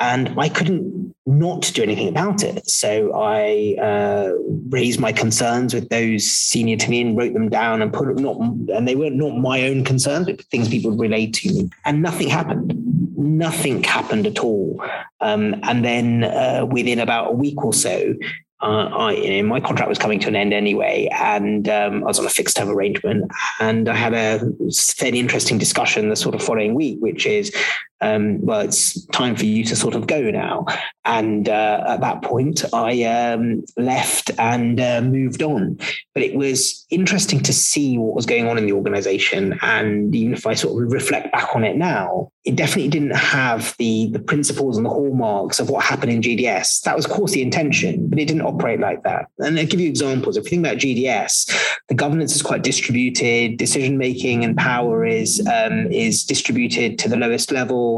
[0.00, 2.68] and I couldn't not do anything about it.
[2.68, 4.32] So I uh,
[4.70, 8.18] raised my concerns with those senior to me and wrote them down and put it
[8.18, 11.70] not, and they were not my own concerns, but things people relayed to me.
[11.84, 12.72] And nothing happened.
[13.20, 14.82] Nothing happened at all.
[15.20, 18.14] Um, and then uh, within about a week or so,
[18.62, 22.06] uh, I, you know, my contract was coming to an end anyway, and um, I
[22.06, 23.30] was on a fixed term arrangement.
[23.58, 24.40] And I had a
[24.74, 27.54] fairly interesting discussion the sort of following week, which is
[28.00, 30.66] um, well, it's time for you to sort of go now.
[31.04, 35.78] And uh, at that point, I um, left and uh, moved on.
[36.14, 39.58] But it was interesting to see what was going on in the organization.
[39.62, 43.74] And even if I sort of reflect back on it now, it definitely didn't have
[43.78, 46.82] the, the principles and the hallmarks of what happened in GDS.
[46.82, 49.26] That was, of course, the intention, but it didn't operate like that.
[49.38, 50.36] And I'll give you examples.
[50.36, 55.46] If you think about GDS, the governance is quite distributed, decision making and power is,
[55.46, 57.89] um, is distributed to the lowest level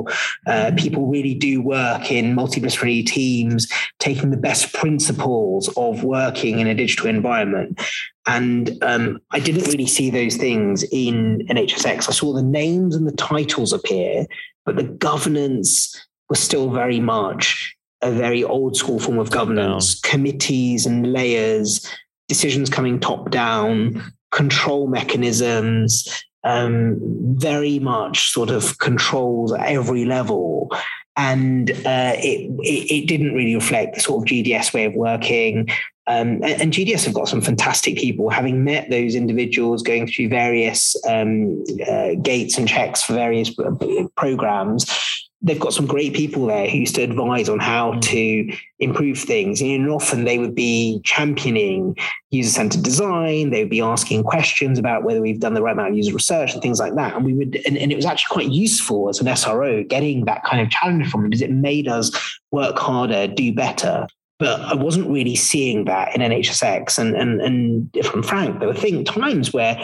[0.47, 6.67] uh, people really do work in multidisciplinary teams, taking the best principles of working in
[6.67, 7.81] a digital environment.
[8.27, 12.09] And um, I didn't really see those things in NHSX.
[12.09, 14.27] I saw the names and the titles appear,
[14.65, 20.87] but the governance was still very much a very old school form of governance, committees
[20.87, 21.87] and layers,
[22.29, 24.03] decisions coming top down,
[24.33, 26.99] control mechanisms, um,
[27.37, 30.71] very much sort of controls at every level.
[31.17, 35.69] And uh, it, it, it didn't really reflect the sort of GDS way of working.
[36.07, 38.29] Um, and, and, GDS have got some fantastic people.
[38.29, 43.71] Having met those individuals, going through various um, uh, gates and checks for various uh,
[44.17, 48.03] programs, they've got some great people there who used to advise on how mm.
[48.03, 49.61] to improve things.
[49.61, 51.97] And often they would be championing
[52.31, 53.51] user centered design.
[53.51, 56.53] They would be asking questions about whether we've done the right amount of user research
[56.53, 57.17] and things like that.
[57.17, 60.45] And we would, and, and it was actually quite useful as an SRO getting that
[60.45, 62.13] kind of challenge from them because it made us
[62.53, 64.07] work harder, do better.
[64.39, 66.99] But I wasn't really seeing that in NHSX.
[66.99, 69.77] And, and, and if I'm frank, there were things, times where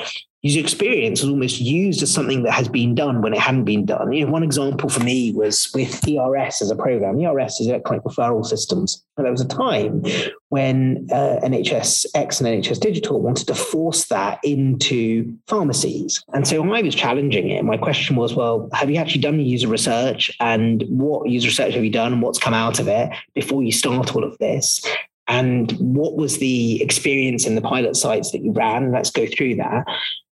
[0.42, 3.84] user experience is almost used as something that has been done when it hadn't been
[3.84, 4.12] done.
[4.12, 7.20] You know, one example for me was with ERS as a program.
[7.20, 9.04] ERS is electronic referral systems.
[9.16, 10.04] And there was a time
[10.50, 16.22] when uh, NHS X and NHS Digital wanted to force that into pharmacies.
[16.32, 17.64] And so I was challenging it.
[17.64, 20.30] My question was, well, have you actually done user research?
[20.38, 22.12] And what user research have you done?
[22.12, 24.84] And what's come out of it before you start all of this?
[25.30, 28.92] and what was the experience in the pilot sites that you ran?
[28.92, 29.84] Let's go through that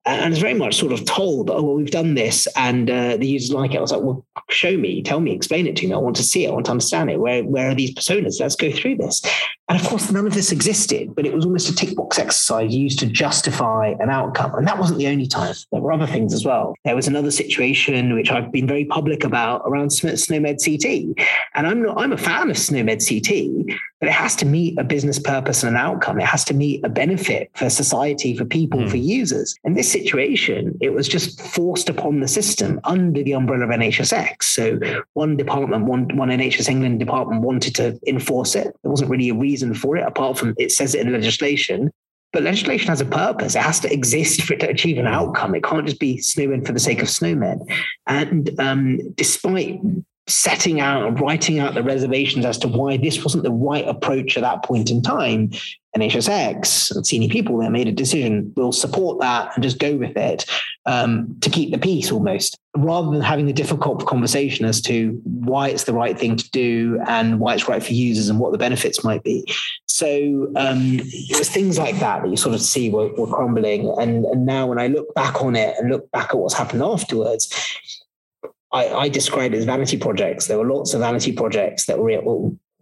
[0.06, 3.26] and it's very much sort of told, oh, well, we've done this and uh, the
[3.26, 3.78] users like it.
[3.78, 5.92] I was like, well, show me, tell me, explain it to me.
[5.92, 6.48] I want to see it.
[6.48, 7.20] I want to understand it.
[7.20, 8.40] Where, where are these personas?
[8.40, 9.20] Let's go through this.
[9.70, 12.74] And of course, none of this existed, but it was almost a tick box exercise
[12.74, 14.52] used to justify an outcome.
[14.56, 15.54] And that wasn't the only time.
[15.70, 16.74] There were other things as well.
[16.84, 21.24] There was another situation which I've been very public about around SNOMED CT.
[21.54, 24.82] And I'm not, I'm a fan of SNOMED CT, but it has to meet a
[24.82, 26.18] business purpose and an outcome.
[26.18, 28.90] It has to meet a benefit for society, for people, mm.
[28.90, 29.54] for users.
[29.62, 34.42] In this situation, it was just forced upon the system under the umbrella of NHSX.
[34.42, 34.80] So
[35.12, 38.74] one department, one, one NHS England department wanted to enforce it.
[38.82, 41.90] There wasn't really a reason for it, apart from it says it in legislation.
[42.32, 43.56] But legislation has a purpose.
[43.56, 45.54] It has to exist for it to achieve an outcome.
[45.54, 47.60] It can't just be SNOMED for the sake of SNOMED.
[48.06, 49.80] And um, despite
[50.28, 54.36] setting out and writing out the reservations as to why this wasn't the right approach
[54.36, 55.50] at that point in time,
[55.96, 58.52] NHSX and senior people there made a decision.
[58.56, 60.48] We'll support that and just go with it
[60.86, 65.68] um, to keep the peace almost, rather than having the difficult conversation as to why
[65.68, 68.58] it's the right thing to do and why it's right for users and what the
[68.58, 69.44] benefits might be.
[69.86, 73.92] So um, it was things like that that you sort of see were, were crumbling.
[73.98, 76.82] And, and now when I look back on it and look back at what's happened
[76.82, 77.54] afterwards,
[78.72, 80.46] I, I describe it as vanity projects.
[80.46, 82.10] There were lots of vanity projects that were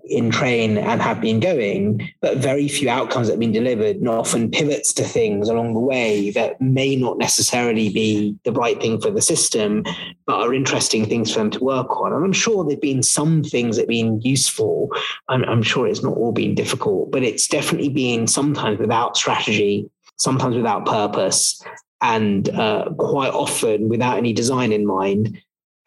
[0.09, 4.09] in train and have been going, but very few outcomes that have been delivered, and
[4.09, 9.01] often pivots to things along the way that may not necessarily be the right thing
[9.01, 9.85] for the system,
[10.27, 12.13] but are interesting things for them to work on.
[12.13, 14.91] And I'm sure there've been some things that have been useful.
[15.29, 19.91] I'm, I'm sure it's not all been difficult, but it's definitely been sometimes without strategy,
[20.17, 21.63] sometimes without purpose,
[22.01, 25.39] and uh, quite often without any design in mind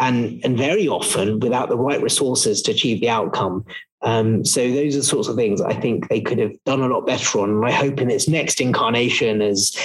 [0.02, 3.64] and and very often without the right resources to achieve the outcome.
[4.04, 6.88] Um, so those are the sorts of things I think they could have done a
[6.88, 7.50] lot better on.
[7.50, 9.76] And I hope in its next incarnation as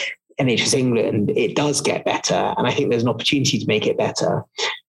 [0.40, 2.54] NHS England, it does get better.
[2.56, 4.42] And I think there's an opportunity to make it better.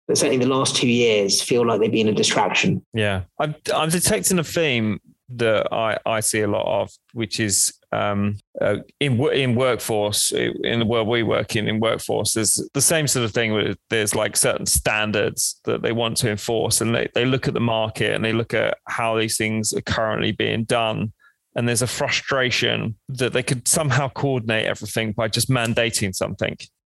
[0.07, 2.86] But certainly the last two years feel like they've been a distraction.
[2.93, 3.23] Yeah.
[3.39, 8.38] I'm, I'm detecting a theme that I, I see a lot of, which is um,
[8.60, 12.34] uh, in in workforce in the world we work in in workforce.
[12.34, 13.76] There's the same sort of thing.
[13.90, 17.60] There's like certain standards that they want to enforce, and they, they look at the
[17.60, 21.14] market and they look at how these things are currently being done.
[21.56, 26.58] And there's a frustration that they could somehow coordinate everything by just mandating something,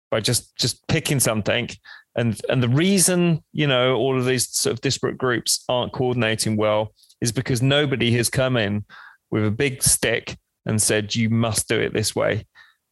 [0.10, 1.70] by just just picking something
[2.18, 6.58] and and the reason you know all of these sort of disparate groups aren't coordinating
[6.58, 8.84] well is because nobody has come in
[9.30, 10.36] with a big stick
[10.68, 12.46] and said you must do it this way.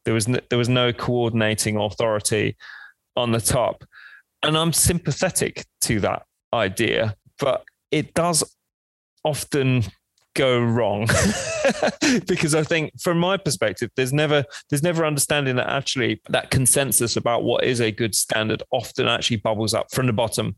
[0.04, 2.56] There was no, there was no coordinating authority
[3.16, 3.84] on the top,
[4.42, 6.22] and I'm sympathetic to that
[6.52, 8.42] idea, but it does
[9.24, 9.84] often
[10.34, 11.06] go wrong
[12.26, 17.16] because I think from my perspective there's never there's never understanding that actually that consensus
[17.16, 20.56] about what is a good standard often actually bubbles up from the bottom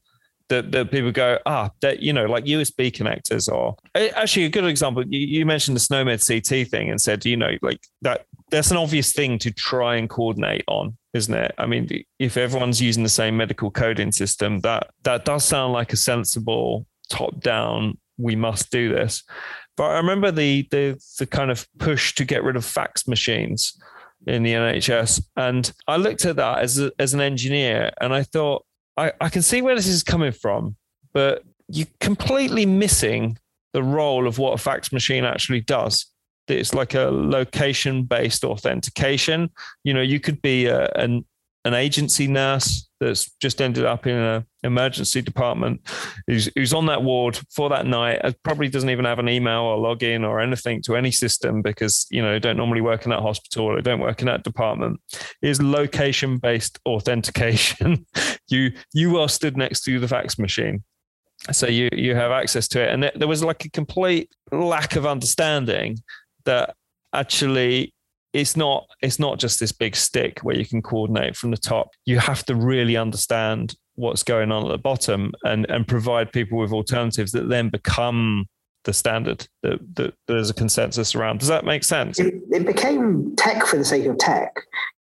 [0.49, 4.65] that, that people go, ah, that, you know, like USB connectors or actually a good
[4.65, 5.05] example.
[5.07, 8.77] You, you mentioned the SNOMED CT thing and said, you know, like that, that's an
[8.77, 11.55] obvious thing to try and coordinate on, isn't it?
[11.59, 11.89] I mean,
[12.19, 16.87] if everyone's using the same medical coding system, that, that does sound like a sensible
[17.11, 19.23] top down, we must do this.
[19.77, 23.79] But I remember the, the, the kind of push to get rid of fax machines
[24.27, 25.23] in the NHS.
[25.37, 28.65] And I looked at that as, a, as an engineer and I thought,
[28.99, 30.77] I, I can see where this is coming from,
[31.13, 33.39] but you're completely missing
[33.73, 36.07] the role of what a fax machine actually does.
[36.49, 39.51] It's like a location based authentication.
[39.85, 41.25] You know, you could be a, an,
[41.69, 45.81] an agency nurse that's just ended up in an emergency department
[46.27, 49.61] who's, who's on that ward for that night uh, probably doesn't even have an email
[49.61, 53.21] or login or anything to any system because you know don't normally work in that
[53.21, 54.99] hospital or don't work in that department.
[55.43, 58.07] Is location based authentication.
[58.51, 60.83] You you are stood next to the fax machine.
[61.53, 62.89] So you you have access to it.
[62.95, 65.99] And there was like a complete lack of understanding
[66.47, 66.75] that
[67.13, 67.93] actually
[68.33, 71.91] it's not it's not just this big stick where you can coordinate from the top.
[72.05, 76.59] You have to really understand what's going on at the bottom and and provide people
[76.59, 78.47] with alternatives that then become
[78.85, 81.41] the standard that, that there's a consensus around.
[81.41, 82.19] Does that make sense?
[82.19, 84.55] It, it became tech for the sake of tech.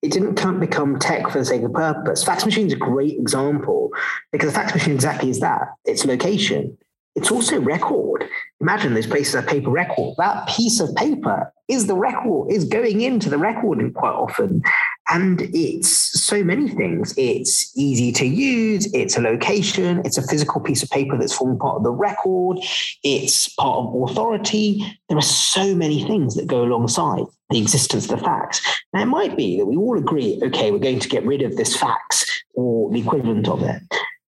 [0.02, 2.24] It didn't become tech for the sake of purpose.
[2.24, 3.90] Fax machine is a great example
[4.32, 5.70] because the fax machine exactly is that.
[5.86, 6.78] It's location
[7.16, 8.28] it's also record.
[8.60, 10.16] Imagine those places have paper record.
[10.18, 14.64] That piece of paper is the record, is going into the record quite often.
[15.10, 17.14] And it's so many things.
[17.18, 21.60] It's easy to use, it's a location, it's a physical piece of paper that's forming
[21.60, 22.58] part of the record,
[23.04, 24.84] it's part of authority.
[25.10, 28.62] There are so many things that go alongside the existence of the fax.
[28.94, 31.58] Now, it might be that we all agree, okay, we're going to get rid of
[31.58, 33.82] this fax or the equivalent of it.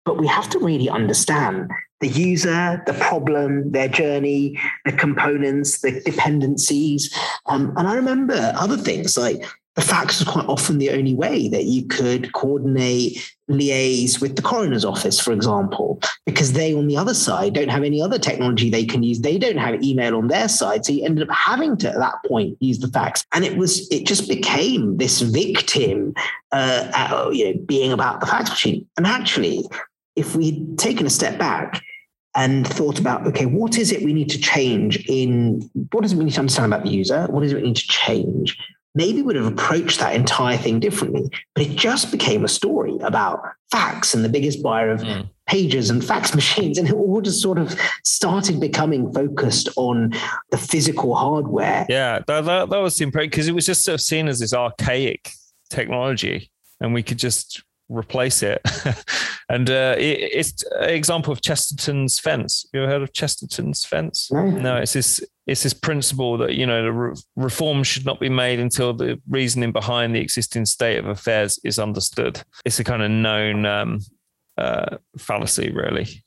[0.04, 1.70] But we have to really understand
[2.00, 7.14] the user, the problem, their journey, the components, the dependencies.
[7.46, 9.44] Um, and I remember other things like
[9.76, 14.42] the fax was quite often the only way that you could coordinate, liaise with the
[14.42, 18.68] coroner's office, for example, because they on the other side don't have any other technology
[18.68, 19.20] they can use.
[19.20, 20.84] They don't have email on their side.
[20.84, 23.24] So you ended up having to, at that point, use the fax.
[23.32, 26.14] And it was, it just became this victim,
[26.52, 28.86] uh, uh, you know, being about the fax machine.
[28.96, 29.64] And actually,
[30.16, 31.82] if we'd taken a step back
[32.36, 36.16] and thought about, okay, what is it we need to change in, what does it
[36.16, 37.26] we need to understand about the user?
[37.26, 38.56] What is it we need to change?
[38.94, 41.28] maybe we would have approached that entire thing differently.
[41.54, 45.28] But it just became a story about fax and the biggest buyer of mm.
[45.46, 46.78] pages and fax machines.
[46.78, 50.12] And it all just sort of started becoming focused on
[50.50, 51.86] the physical hardware.
[51.88, 54.40] Yeah, that, that, that was the impression because it was just sort of seen as
[54.40, 55.30] this archaic
[55.70, 56.50] technology
[56.80, 58.60] and we could just replace it.
[59.48, 62.64] and uh, it, it's an example of Chesterton's fence.
[62.72, 64.30] You ever heard of Chesterton's fence?
[64.32, 64.48] No.
[64.48, 68.28] no, it's this it's this principle that you know the re- reform should not be
[68.28, 72.42] made until the reasoning behind the existing state of affairs is understood.
[72.64, 73.98] It's a kind of known um,
[74.56, 76.22] uh, fallacy, really.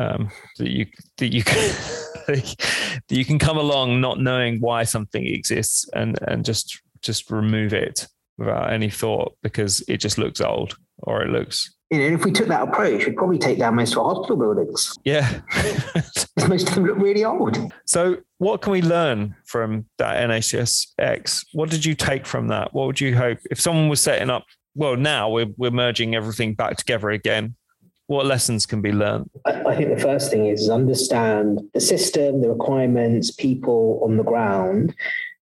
[0.00, 0.86] Um, that you
[1.18, 1.56] that you can
[2.26, 2.56] that
[3.08, 8.08] you can come along not knowing why something exists and and just just remove it
[8.38, 11.74] without any thought because it just looks old or it looks.
[11.90, 14.36] You know, if we took that approach, we'd probably take down most of our hospital
[14.36, 14.96] buildings.
[15.04, 15.40] Yeah.
[16.48, 17.58] most of them look really old.
[17.86, 21.44] So, what can we learn from that NHS X?
[21.52, 22.74] What did you take from that?
[22.74, 24.44] What would you hope if someone was setting up?
[24.74, 27.54] Well, now we're, we're merging everything back together again.
[28.06, 29.30] What lessons can be learned?
[29.46, 34.94] I think the first thing is understand the system, the requirements, people on the ground,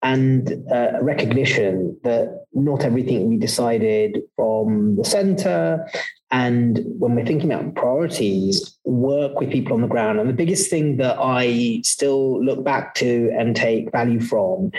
[0.05, 5.83] and uh, recognition that not everything we decided from the center
[6.29, 10.19] and when we're thinking about priorities work with people on the ground.
[10.19, 14.71] And the biggest thing that i still look back to and take value from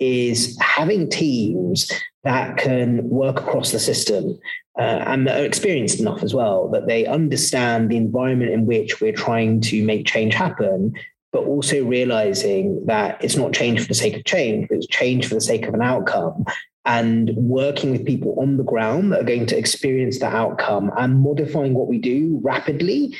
[0.00, 1.90] is having teams
[2.24, 4.38] that can work across the system
[4.78, 9.12] uh, and are experienced enough as well that they understand the environment in which we're
[9.12, 10.92] trying to make change happen
[11.34, 15.26] but also realizing that it's not change for the sake of change, but it's change
[15.26, 16.44] for the sake of an outcome.
[16.86, 21.20] And working with people on the ground that are going to experience that outcome and
[21.20, 23.16] modifying what we do rapidly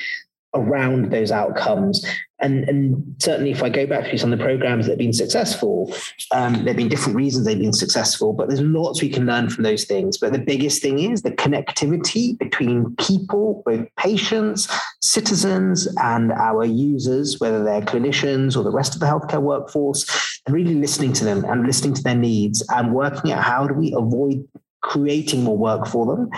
[0.55, 2.05] around those outcomes.
[2.41, 5.13] And, and certainly, if I go back to some of the programs that have been
[5.13, 5.95] successful,
[6.33, 9.49] um, there have been different reasons they've been successful, but there's lots we can learn
[9.49, 10.19] from those things.
[10.19, 14.69] But the biggest thing is the connectivity between people, both patients,
[15.01, 20.05] citizens, and our users, whether they're clinicians or the rest of the healthcare workforce,
[20.47, 23.75] and really listening to them and listening to their needs and working out how do
[23.75, 24.47] we avoid
[24.83, 26.29] creating more work for them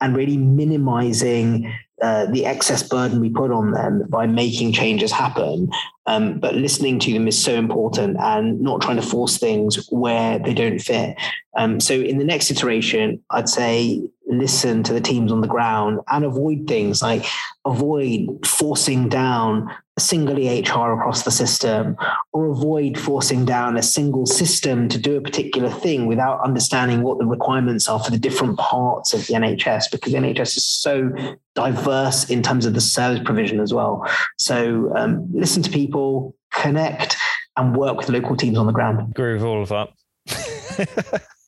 [0.00, 1.70] and really minimizing
[2.02, 5.70] uh, the excess burden we put on them by making changes happen.
[6.06, 10.38] Um, but listening to them is so important and not trying to force things where
[10.38, 11.16] they don't fit.
[11.56, 16.00] Um, so in the next iteration, I'd say listen to the teams on the ground
[16.08, 17.24] and avoid things like
[17.64, 21.96] avoid forcing down a single EHR across the system
[22.32, 27.18] or avoid forcing down a single system to do a particular thing without understanding what
[27.18, 31.10] the requirements are for the different parts of the NHS because the NHS is so
[31.54, 34.08] diverse in terms of the service provision as well.
[34.38, 37.16] So um, listen to people, connect
[37.56, 39.12] and work with local teams on the ground.
[39.16, 41.22] With all of that.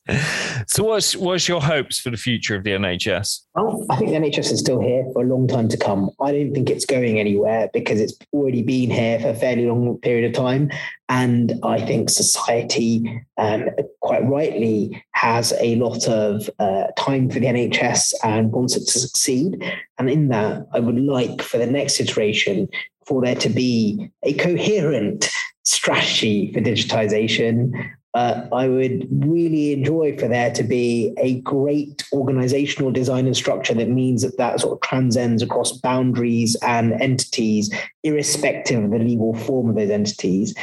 [0.67, 3.39] so what's what's your hopes for the future of the NHS?
[3.55, 6.09] Well, I think the NHS is still here for a long time to come.
[6.19, 9.97] I don't think it's going anywhere because it's already been here for a fairly long
[9.99, 10.71] period of time.
[11.07, 13.69] And I think society, um,
[14.01, 18.99] quite rightly, has a lot of uh, time for the NHS and wants it to
[18.99, 19.63] succeed.
[19.99, 22.67] And in that, I would like for the next iteration
[23.05, 25.29] for there to be a coherent
[25.63, 27.71] strategy for digitization
[28.13, 33.73] uh, I would really enjoy for there to be a great organizational design and structure
[33.73, 39.33] that means that that sort of transcends across boundaries and entities, irrespective of the legal
[39.33, 40.53] form of those entities.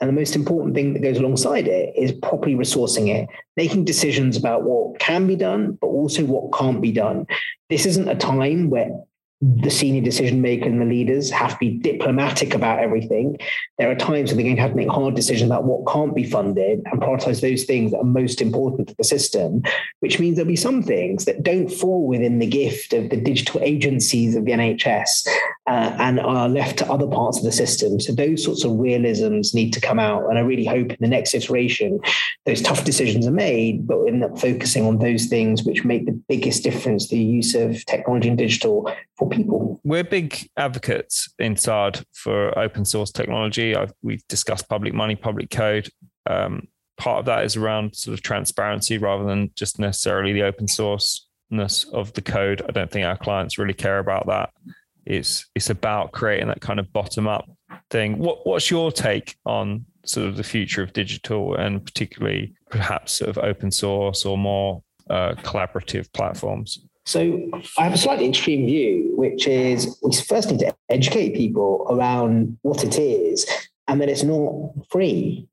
[0.00, 4.36] And the most important thing that goes alongside it is properly resourcing it, making decisions
[4.36, 7.26] about what can be done, but also what can't be done.
[7.68, 8.90] This isn't a time where
[9.42, 13.38] the senior decision makers and the leaders have to be diplomatic about everything.
[13.78, 16.14] There are times when they're going to have to make hard decisions about what can't
[16.14, 19.62] be funded and prioritize those things that are most important to the system,
[20.00, 23.62] which means there'll be some things that don't fall within the gift of the digital
[23.62, 25.26] agencies of the NHS
[25.66, 27.98] uh, and are left to other parts of the system.
[27.98, 30.28] So those sorts of realisms need to come out.
[30.28, 31.98] And I really hope in the next iteration,
[32.44, 36.04] those tough decisions are made, but we end up focusing on those things which make
[36.04, 39.80] the biggest difference the use of technology and digital for people.
[39.84, 43.74] We're big advocates inside for open source technology.
[43.74, 45.88] I've, we've discussed public money, public code.
[46.28, 46.68] Um,
[46.98, 51.90] part of that is around sort of transparency rather than just necessarily the open sourceness
[51.92, 52.62] of the code.
[52.68, 54.50] I don't think our clients really care about that.
[55.06, 57.48] It's it's about creating that kind of bottom up
[57.90, 58.18] thing.
[58.18, 63.30] What what's your take on sort of the future of digital and particularly perhaps sort
[63.30, 66.78] of open source or more uh, collaborative platforms?
[67.10, 71.84] So I have a slightly extreme view, which is we first need to educate people
[71.90, 73.50] around what it is
[73.88, 75.48] and that it's not free.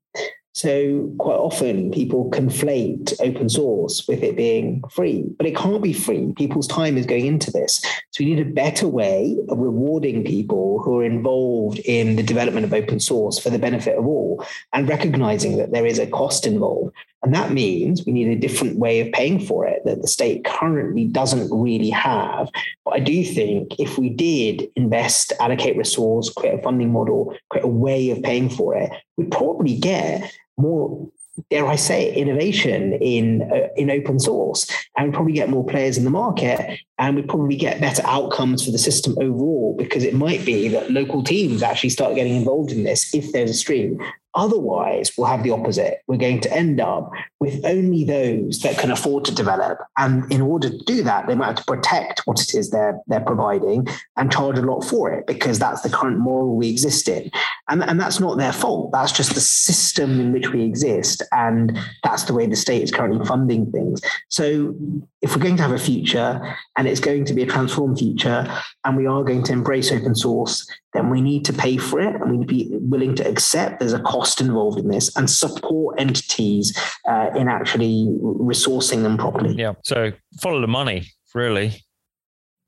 [0.52, 5.92] So quite often people conflate open source with it being free, but it can't be
[5.92, 6.32] free.
[6.36, 7.80] People's time is going into this.
[8.12, 12.66] So we need a better way of rewarding people who are involved in the development
[12.66, 16.46] of open source for the benefit of all and recognizing that there is a cost
[16.46, 16.94] involved.
[17.22, 20.44] And that means we need a different way of paying for it that the state
[20.44, 22.48] currently doesn't really have.
[22.84, 27.64] But I do think if we did invest, allocate resource, create a funding model, create
[27.64, 31.08] a way of paying for it, we'd probably get more
[31.50, 34.66] dare I say, innovation in uh, in open source,
[34.96, 38.70] and probably get more players in the market, and we'd probably get better outcomes for
[38.70, 39.74] the system overall.
[39.78, 43.50] Because it might be that local teams actually start getting involved in this if there's
[43.50, 44.00] a stream,
[44.38, 45.98] Otherwise, we'll have the opposite.
[46.06, 47.10] We're going to end up
[47.40, 49.80] with only those that can afford to develop.
[49.96, 53.00] And in order to do that, they might have to protect what it is they're,
[53.08, 57.08] they're providing and charge a lot for it because that's the current model we exist
[57.08, 57.32] in.
[57.68, 58.92] And, and that's not their fault.
[58.92, 61.20] That's just the system in which we exist.
[61.32, 64.00] And that's the way the state is currently funding things.
[64.28, 64.72] So
[65.20, 68.48] if we're going to have a future and it's going to be a transformed future
[68.84, 70.64] and we are going to embrace open source
[70.94, 73.80] then we need to pay for it and we need to be willing to accept
[73.80, 76.76] there's a cost involved in this and support entities
[77.06, 79.54] uh, in actually resourcing them properly.
[79.54, 79.74] Yeah.
[79.84, 81.84] So follow the money, really,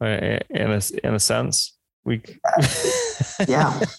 [0.03, 1.77] uh, in a, in a sense.
[2.05, 2.23] We.
[3.49, 3.81] yeah.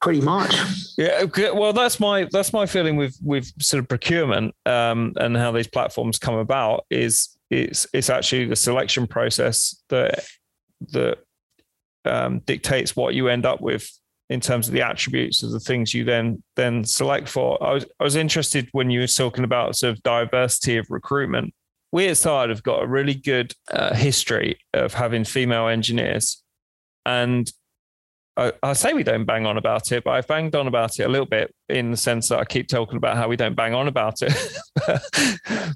[0.00, 0.54] Pretty much.
[0.98, 1.24] Yeah.
[1.54, 5.66] Well, that's my that's my feeling with with sort of procurement um, and how these
[5.66, 10.26] platforms come about is it's it's actually the selection process that
[10.92, 11.20] that
[12.04, 13.88] um, dictates what you end up with
[14.30, 17.62] in terms of the attributes of the things you then then select for.
[17.62, 21.54] I was I was interested when you were talking about sort of diversity of recruitment.
[21.92, 26.42] We at Sard have got a really good uh, history of having female engineers,
[27.06, 27.50] and
[28.36, 31.04] I, I, say we don't bang on about it, but I've banged on about it
[31.04, 33.74] a little bit in the sense that I keep talking about how we don't bang
[33.74, 34.32] on about it.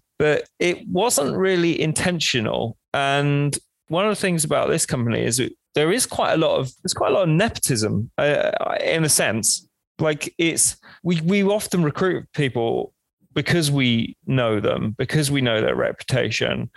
[0.18, 3.57] but it wasn't really intentional, and
[3.87, 5.39] one of the things about this company is
[5.79, 8.51] there is quite a lot of there's quite a lot of nepotism uh,
[8.83, 9.64] in a sense.
[10.01, 12.93] Like it's we we often recruit people
[13.33, 16.68] because we know them, because we know their reputation,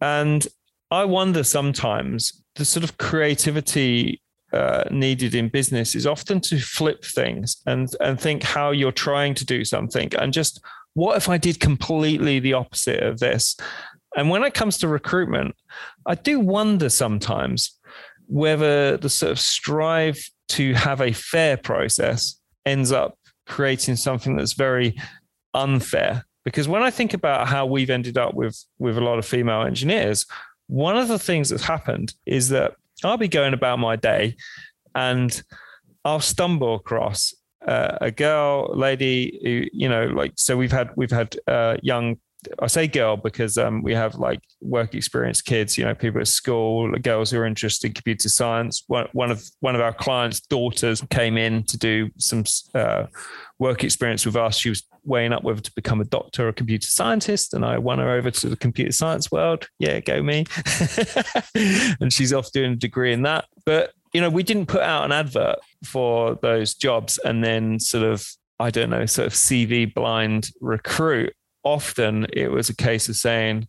[0.00, 0.44] and
[0.90, 4.20] I wonder sometimes the sort of creativity
[4.52, 9.34] uh, needed in business is often to flip things and and think how you're trying
[9.34, 10.60] to do something and just
[10.94, 13.56] what if I did completely the opposite of this?
[14.16, 15.54] And when it comes to recruitment,
[16.04, 17.78] I do wonder sometimes
[18.32, 20.18] whether the sort of strive
[20.48, 24.96] to have a fair process ends up creating something that's very
[25.52, 26.24] unfair.
[26.42, 29.62] Because when I think about how we've ended up with with a lot of female
[29.62, 30.24] engineers,
[30.66, 32.72] one of the things that's happened is that
[33.04, 34.36] I'll be going about my day
[34.94, 35.42] and
[36.02, 37.34] I'll stumble across
[37.66, 42.16] uh, a girl, lady who, you know, like, so we've had, we've had uh, young
[42.58, 46.28] I say girl because um, we have like work experience kids, you know, people at
[46.28, 48.82] school, girls who are interested in computer science.
[48.88, 53.06] One, one of one of our clients' daughters came in to do some uh,
[53.58, 54.56] work experience with us.
[54.56, 57.78] She was weighing up whether to become a doctor or a computer scientist, and I
[57.78, 59.68] won her over to the computer science world.
[59.78, 60.44] Yeah, go me!
[62.00, 63.44] and she's off doing a degree in that.
[63.64, 68.04] But you know, we didn't put out an advert for those jobs and then sort
[68.04, 68.26] of
[68.58, 71.34] I don't know, sort of CV blind recruit
[71.64, 73.68] often it was a case of saying,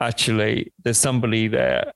[0.00, 1.92] actually, there's somebody there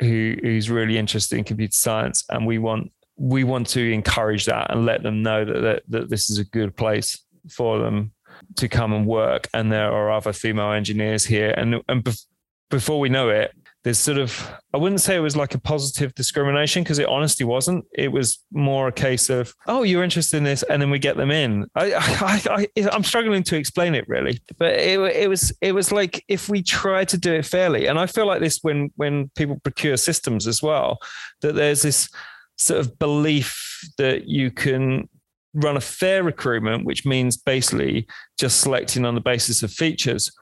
[0.00, 4.70] who who's really interested in computer science, and we want we want to encourage that
[4.70, 8.12] and let them know that that, that this is a good place for them
[8.56, 9.48] to come and work.
[9.54, 12.08] And there are other female engineers here, and and
[12.70, 13.54] before we know it,
[13.84, 17.44] there's sort of I wouldn't say it was like a positive discrimination because it honestly
[17.44, 17.84] wasn't.
[17.92, 21.16] It was more a case of oh you're interested in this and then we get
[21.18, 21.66] them in.
[21.74, 25.92] I, I, I I'm struggling to explain it really, but it it was it was
[25.92, 29.30] like if we try to do it fairly, and I feel like this when when
[29.36, 30.98] people procure systems as well,
[31.42, 32.08] that there's this
[32.56, 35.08] sort of belief that you can
[35.52, 38.06] run a fair recruitment, which means basically
[38.38, 40.32] just selecting on the basis of features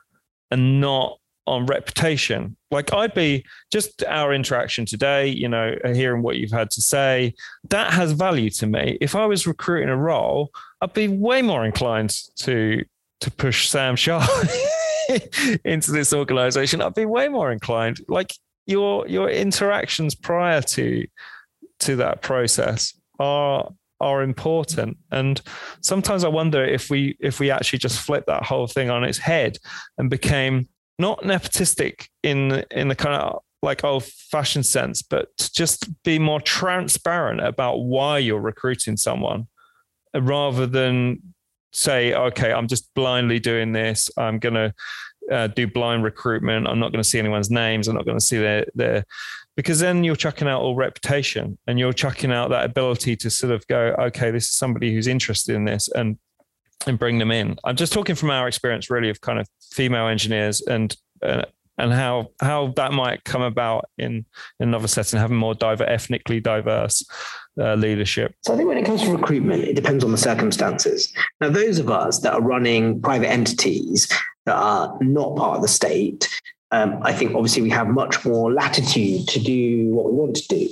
[0.50, 2.56] and not on reputation.
[2.70, 7.34] Like I'd be just our interaction today, you know, hearing what you've had to say,
[7.68, 8.98] that has value to me.
[9.00, 12.84] If I was recruiting a role, I'd be way more inclined to
[13.20, 14.26] to push Sam Shah
[15.64, 16.82] into this organization.
[16.82, 18.00] I'd be way more inclined.
[18.08, 18.34] Like
[18.66, 21.06] your your interactions prior to
[21.80, 23.70] to that process are
[24.00, 25.40] are important and
[25.80, 29.18] sometimes i wonder if we if we actually just flip that whole thing on its
[29.18, 29.58] head
[29.96, 30.68] and became
[31.02, 36.40] not nepotistic in in the kind of like old fashioned sense, but just be more
[36.40, 39.46] transparent about why you're recruiting someone
[40.14, 41.34] uh, rather than
[41.72, 44.10] say, okay, I'm just blindly doing this.
[44.16, 44.74] I'm going to
[45.30, 46.66] uh, do blind recruitment.
[46.66, 47.86] I'm not going to see anyone's names.
[47.86, 49.04] I'm not going to see their their
[49.56, 53.52] because then you're chucking out all reputation and you're chucking out that ability to sort
[53.52, 56.18] of go, okay, this is somebody who's interested in this and
[56.86, 57.56] and bring them in.
[57.64, 61.42] I'm just talking from our experience, really, of kind of female engineers and uh,
[61.78, 64.24] and how how that might come about in,
[64.60, 67.04] in another setting, having more diver, ethnically diverse
[67.58, 68.34] uh, leadership.
[68.42, 71.12] So I think when it comes to recruitment, it depends on the circumstances.
[71.40, 74.08] Now, those of us that are running private entities
[74.46, 76.28] that are not part of the state,
[76.72, 80.48] um, I think obviously we have much more latitude to do what we want to
[80.48, 80.68] do.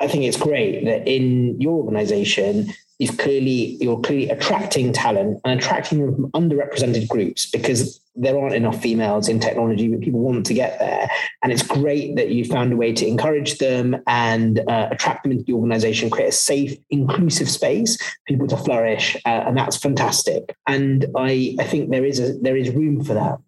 [0.00, 5.58] I think it's great that in your organization, you've clearly you're clearly attracting talent and
[5.58, 10.46] attracting them from underrepresented groups because there aren't enough females in technology, but people want
[10.46, 11.08] to get there.
[11.42, 15.32] And it's great that you found a way to encourage them and uh, attract them
[15.32, 19.76] into the organization, create a safe, inclusive space for people to flourish, uh, and that's
[19.76, 20.56] fantastic.
[20.66, 23.38] And I I think there is a there is room for that.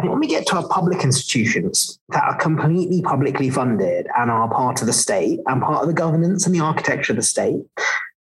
[0.00, 4.80] when we get to our public institutions that are completely publicly funded and are part
[4.80, 7.60] of the state and part of the governance and the architecture of the state,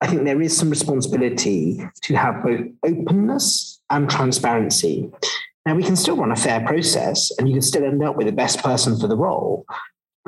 [0.01, 5.09] I think there is some responsibility to have both openness and transparency.
[5.65, 8.27] Now, we can still run a fair process and you can still end up with
[8.27, 9.65] the best person for the role.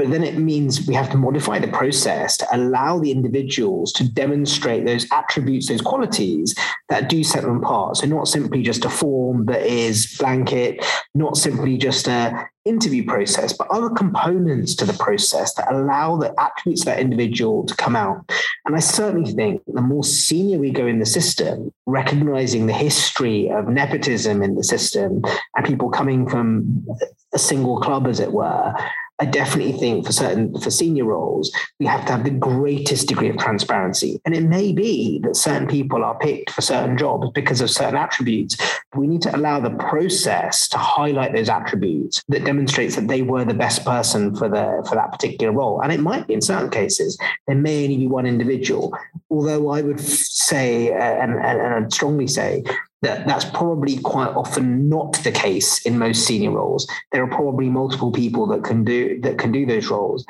[0.01, 4.11] But then it means we have to modify the process to allow the individuals to
[4.11, 6.55] demonstrate those attributes, those qualities
[6.89, 7.97] that do set them apart.
[7.97, 10.83] So, not simply just a form that is blanket,
[11.13, 16.33] not simply just a interview process, but other components to the process that allow the
[16.39, 18.27] attributes of that individual to come out.
[18.65, 23.51] And I certainly think the more senior we go in the system, recognizing the history
[23.51, 25.21] of nepotism in the system
[25.55, 26.87] and people coming from
[27.33, 28.73] a single club, as it were,
[29.21, 33.29] I definitely think for certain for senior roles, we have to have the greatest degree
[33.29, 34.19] of transparency.
[34.25, 37.97] And it may be that certain people are picked for certain jobs because of certain
[37.97, 38.57] attributes.
[38.95, 43.45] We need to allow the process to highlight those attributes that demonstrates that they were
[43.45, 45.81] the best person for the for that particular role.
[45.81, 47.15] And it might be in certain cases
[47.45, 48.97] there may only be one individual.
[49.29, 52.63] Although I would say uh, and, and, and I'd strongly say
[53.01, 56.87] that that's probably quite often not the case in most senior roles.
[57.11, 60.25] There are probably multiple people that can do that can do those roles.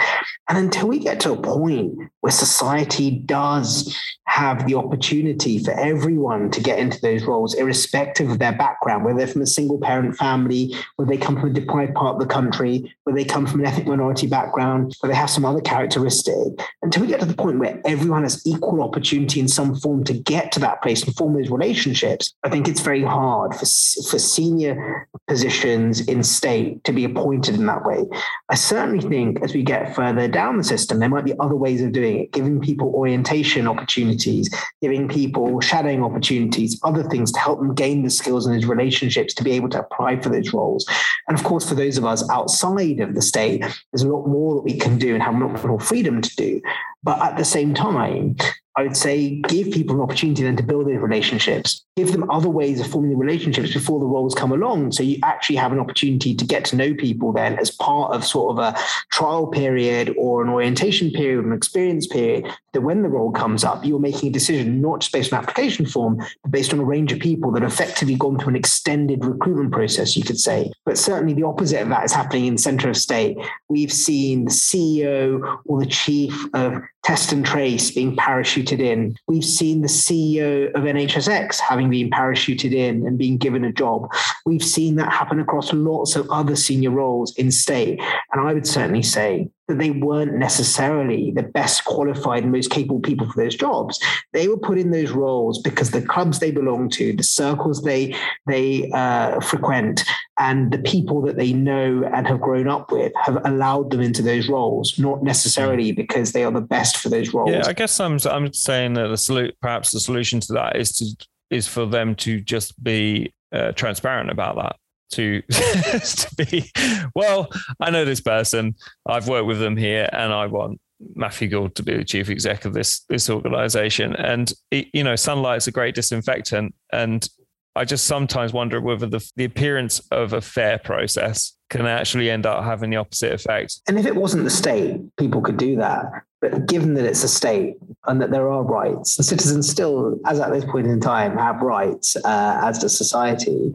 [0.50, 6.50] And until we get to a point where society does have the opportunity for everyone
[6.52, 10.16] to get into those roles, irrespective of their background, whether they're from a single parent
[10.16, 13.60] family, whether they come from a deprived part of the country, whether they come from
[13.60, 16.48] an ethnic minority background, whether they have some other characteristic,
[16.82, 20.14] until we get to the point where everyone has equal opportunity in some form to
[20.14, 24.20] get to that place and form those relationships, I think it's very hard for, for
[24.20, 28.06] senior positions in state to be appointed in that way.
[28.50, 31.82] I certainly think as we get further down the system, there might be other ways
[31.82, 37.60] of doing it, giving people orientation opportunities, giving people shadowing opportunities, other things to help
[37.60, 40.86] them gain the skills and those relationships to be able to apply for those roles.
[41.28, 44.56] And of course, for those of us outside of the state, there's a lot more
[44.56, 46.62] that we can do and have a lot more freedom to do.
[47.04, 48.36] But at the same time,
[48.78, 52.50] I would say give people an opportunity then to build those relationships, give them other
[52.50, 54.94] ways of forming the relationships before the roles come along.
[54.94, 58.24] So you actually have an opportunity to get to know people then as part of
[58.24, 58.80] sort of a
[59.12, 63.84] trial period or an orientation period, an experience period, that when the role comes up,
[63.84, 67.12] you're making a decision not just based on application form, but based on a range
[67.12, 70.72] of people that have effectively gone through an extended recruitment process, you could say.
[70.86, 73.38] But certainly the opposite of that is happening in center of state.
[73.68, 79.16] We've seen the CEO or the chief of test and trace being parachuted in.
[79.28, 84.12] We've seen the CEO of NHSX having been parachuted in and being given a job.
[84.46, 88.00] We've seen that happen across lots of other senior roles in state.
[88.32, 93.00] And I would certainly say that they weren't necessarily the best qualified and most capable
[93.00, 94.00] people for those jobs.
[94.34, 98.16] They were put in those roles because the clubs they belong to, the circles they
[98.48, 100.04] they uh, frequent,
[100.38, 104.22] and the people that they know and have grown up with have allowed them into
[104.22, 107.52] those roles, not necessarily because they are the best for those roles.
[107.52, 110.92] Yeah, I guess I'm I'm saying that the solution, perhaps the solution to that is
[110.94, 114.76] to is for them to just be uh, transparent about that
[115.12, 116.72] to to be
[117.16, 117.50] well
[117.80, 118.76] i know this person.
[119.06, 120.80] I've worked with them here and i want
[121.16, 124.16] matthew gould to be the chief exec of this this organization.
[124.16, 126.74] And it, you know sunlight's a great disinfectant.
[126.92, 127.28] And
[127.76, 132.46] i just sometimes wonder whether the, the appearance of a fair process can actually end
[132.46, 133.82] up having the opposite effect.
[133.88, 136.06] And if it wasn't the state people could do that
[136.42, 137.76] but given that it's a state
[138.08, 141.62] and that there are rights, and citizens still, as at this point in time, have
[141.62, 143.72] rights, uh, as does society,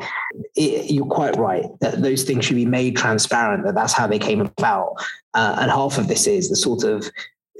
[0.57, 4.19] it, you're quite right that those things should be made transparent, that that's how they
[4.19, 4.95] came about.
[5.35, 7.09] Uh, and half of this is the sort of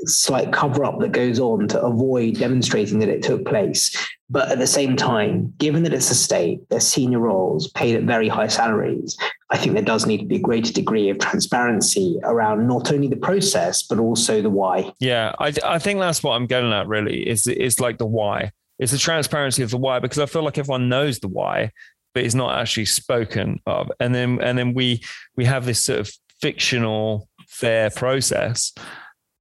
[0.05, 3.95] slight cover up that goes on to avoid demonstrating that it took place.
[4.29, 8.03] But at the same time, given that it's a state, there's senior roles paid at
[8.03, 9.17] very high salaries,
[9.51, 13.07] I think there does need to be a greater degree of transparency around not only
[13.07, 14.93] the process, but also the why.
[14.99, 18.51] Yeah, I, I think that's what I'm getting at really is, is like the why.
[18.79, 21.71] It's the transparency of the why, because I feel like everyone knows the why,
[22.13, 23.91] but it's not actually spoken of.
[24.01, 25.03] And then and then we
[25.37, 28.73] we have this sort of fictional fair process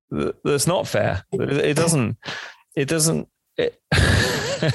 [0.10, 1.24] that's not fair.
[1.32, 2.18] It doesn't.
[2.76, 3.28] It doesn't.
[3.58, 3.80] It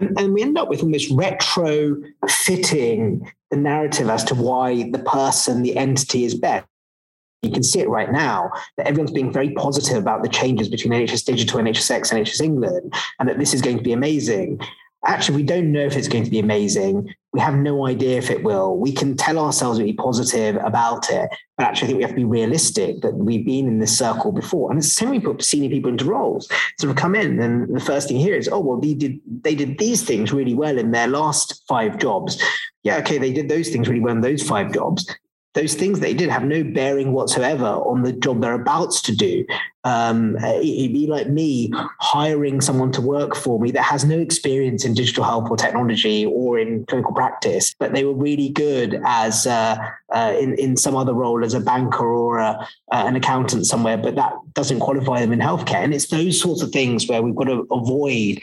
[0.00, 1.96] and we end up with almost retro
[2.28, 6.66] fitting the narrative as to why the person, the entity is best.
[7.42, 10.92] You can see it right now that everyone's being very positive about the changes between
[10.94, 14.60] NHS Digital, NHSX, and NHS England, and that this is going to be amazing
[15.06, 17.14] actually, we don't know if it's going to be amazing.
[17.34, 18.78] We have no idea if it will.
[18.78, 21.28] We can tell ourselves to be positive about it,
[21.58, 24.30] but actually, I think we have to be realistic that we've been in this circle
[24.30, 24.70] before.
[24.70, 26.48] And it's the same we put senior people into roles.
[26.78, 29.56] Sort of come in, and the first thing here is, oh, well, they did they
[29.56, 32.40] did these things really well in their last five jobs.
[32.84, 35.04] Yeah, okay, they did those things really well in those five jobs
[35.54, 39.46] those things they did have no bearing whatsoever on the job they're about to do.
[39.84, 44.84] Um, it'd be like me hiring someone to work for me that has no experience
[44.84, 49.46] in digital health or technology or in clinical practice, but they were really good as
[49.46, 49.76] uh,
[50.12, 53.98] uh, in in some other role as a banker or a, uh, an accountant somewhere,
[53.98, 55.84] but that doesn't qualify them in healthcare.
[55.84, 58.40] And it's those sorts of things where we've got to avoid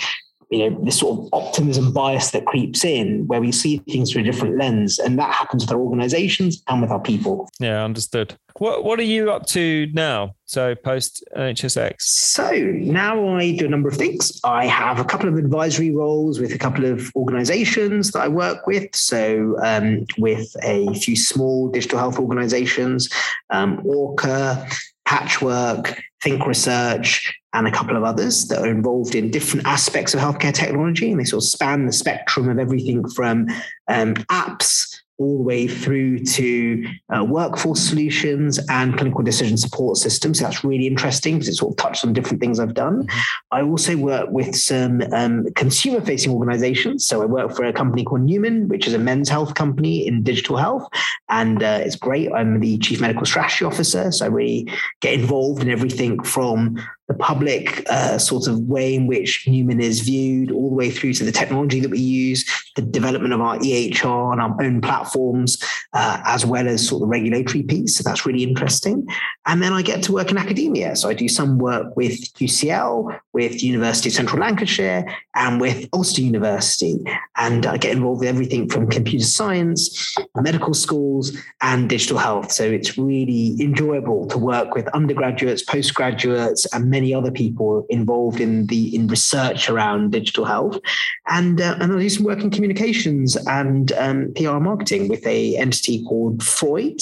[0.51, 4.21] you know, this sort of optimism bias that creeps in where we see things through
[4.21, 4.99] a different lens.
[4.99, 7.49] And that happens with our organizations and with our people.
[7.59, 8.35] Yeah, understood.
[8.57, 10.35] What what are you up to now?
[10.45, 12.01] So post NHSX.
[12.01, 14.41] So now I do a number of things.
[14.43, 18.67] I have a couple of advisory roles with a couple of organizations that I work
[18.67, 18.93] with.
[18.93, 23.09] So um, with a few small digital health organizations,
[23.49, 24.69] um, ORCHA,
[25.05, 30.19] Patchwork, Think Research, and a couple of others that are involved in different aspects of
[30.19, 31.11] healthcare technology.
[31.11, 33.47] And they sort of span the spectrum of everything from
[33.87, 36.83] um, apps all the way through to
[37.15, 40.39] uh, workforce solutions and clinical decision support systems.
[40.39, 43.03] So that's really interesting because it sort of touched on different things I've done.
[43.03, 43.19] Mm-hmm.
[43.51, 47.05] I also work with some um, consumer facing organizations.
[47.05, 50.23] So I work for a company called Numan, which is a men's health company in
[50.23, 50.87] digital health.
[51.31, 52.31] And uh, it's great.
[52.31, 54.11] I'm the chief medical strategy officer.
[54.11, 56.77] So I really get involved in everything from
[57.11, 61.13] the public uh, sort of way in which Numan is viewed, all the way through
[61.13, 62.45] to the technology that we use,
[62.77, 65.61] the development of our EHR and our own platforms,
[65.93, 67.97] uh, as well as sort of the regulatory piece.
[67.97, 69.05] So that's really interesting.
[69.45, 70.95] And then I get to work in academia.
[70.95, 75.05] So I do some work with UCL, with University of Central Lancashire,
[75.35, 76.97] and with Ulster University.
[77.35, 80.73] And I get involved with everything from computer science, medical
[81.21, 82.51] schools, and digital health.
[82.51, 88.67] So it's really enjoyable to work with undergraduates, postgraduates, and many other people involved in
[88.67, 90.79] the in research around digital health,
[91.27, 95.55] and uh, and I do some work in communications and um, PR marketing with a
[95.57, 97.01] entity called Freud.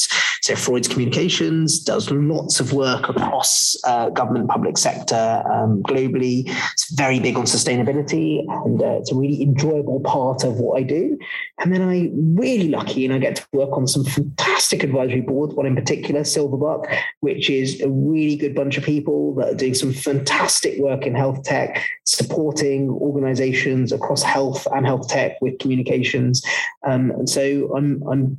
[0.55, 6.43] Freud's Communications does lots of work across uh, government, public sector um, globally.
[6.73, 10.83] It's very big on sustainability, and uh, it's a really enjoyable part of what I
[10.83, 11.17] do.
[11.59, 15.53] And then I'm really lucky, and I get to work on some fantastic advisory boards.
[15.53, 16.85] One in particular, Silverbuck,
[17.19, 21.15] which is a really good bunch of people that are doing some fantastic work in
[21.15, 26.43] health tech, supporting organizations across health and health tech with communications.
[26.85, 28.37] Um, and so I'm, I'm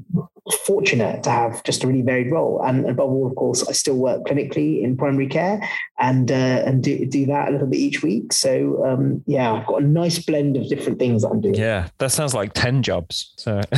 [0.64, 2.62] fortunate to have just a really varied role.
[2.64, 5.60] And above all, of course, I still work clinically in primary care
[5.98, 8.32] and uh, and do, do that a little bit each week.
[8.32, 11.54] So um, yeah, I've got a nice blend of different things that I'm doing.
[11.54, 13.32] Yeah, that sounds like 10 jobs.
[13.36, 13.60] So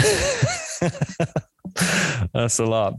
[2.35, 2.95] That's a lot.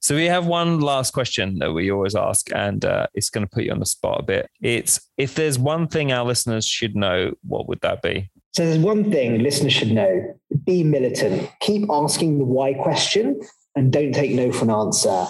[0.00, 3.50] So we have one last question that we always ask, and uh, it's going to
[3.50, 4.50] put you on the spot a bit.
[4.60, 8.30] It's if there's one thing our listeners should know, what would that be?
[8.52, 10.34] So there's one thing listeners should know:
[10.64, 11.50] be militant.
[11.60, 13.40] Keep asking the why question,
[13.76, 15.26] and don't take no for an answer.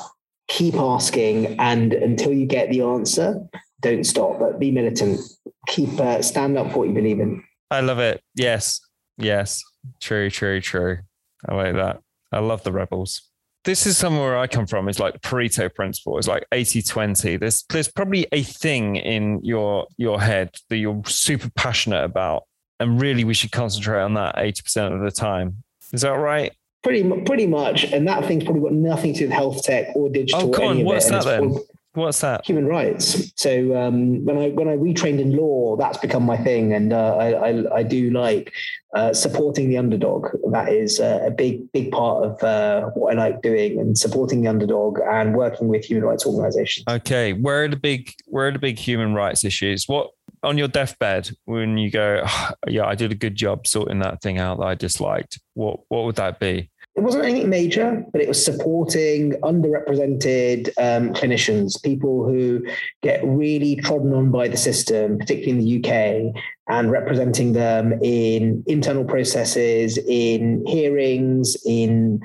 [0.49, 3.41] Keep asking, and until you get the answer,
[3.81, 4.39] don't stop.
[4.39, 5.21] But be militant.
[5.69, 7.45] Keep uh, stand up for what you believe in.
[7.71, 8.23] I love it.
[8.35, 8.81] Yes,
[9.17, 9.63] yes,
[10.01, 10.99] true, true, true.
[11.49, 12.01] I like that.
[12.33, 13.23] I love the rebels.
[13.65, 14.89] This is somewhere I come from.
[14.89, 16.17] It's like Pareto principle.
[16.17, 17.37] It's like 80 20.
[17.37, 22.45] There's there's probably a thing in your your head that you're super passionate about.
[22.81, 25.63] And really we should concentrate on that 80% of the time.
[25.93, 26.53] Is that right?
[26.83, 27.85] Pretty pretty much.
[27.85, 30.49] And that thing's probably got nothing to do with health tech or digital.
[30.49, 30.85] Oh, come on.
[30.85, 31.57] What's that then?
[31.95, 32.47] What's that?
[32.47, 33.33] Human rights.
[33.35, 37.17] So um, when I when I retrained in law, that's become my thing, and uh,
[37.17, 38.53] I, I, I do like
[38.95, 40.29] uh, supporting the underdog.
[40.53, 44.43] That is uh, a big big part of uh, what I like doing, and supporting
[44.43, 46.85] the underdog and working with human rights organisations.
[46.89, 49.89] Okay, where are the big where are the big human rights issues?
[49.89, 50.11] What
[50.43, 54.23] on your deathbed when you go, oh, yeah, I did a good job sorting that
[54.23, 55.41] thing out that I disliked.
[55.55, 56.71] What what would that be?
[56.97, 62.65] it wasn't anything major, but it was supporting underrepresented um, clinicians, people who
[63.03, 68.65] get really trodden on by the system, particularly in the UK, and representing them in
[68.67, 72.21] internal processes, in hearings, in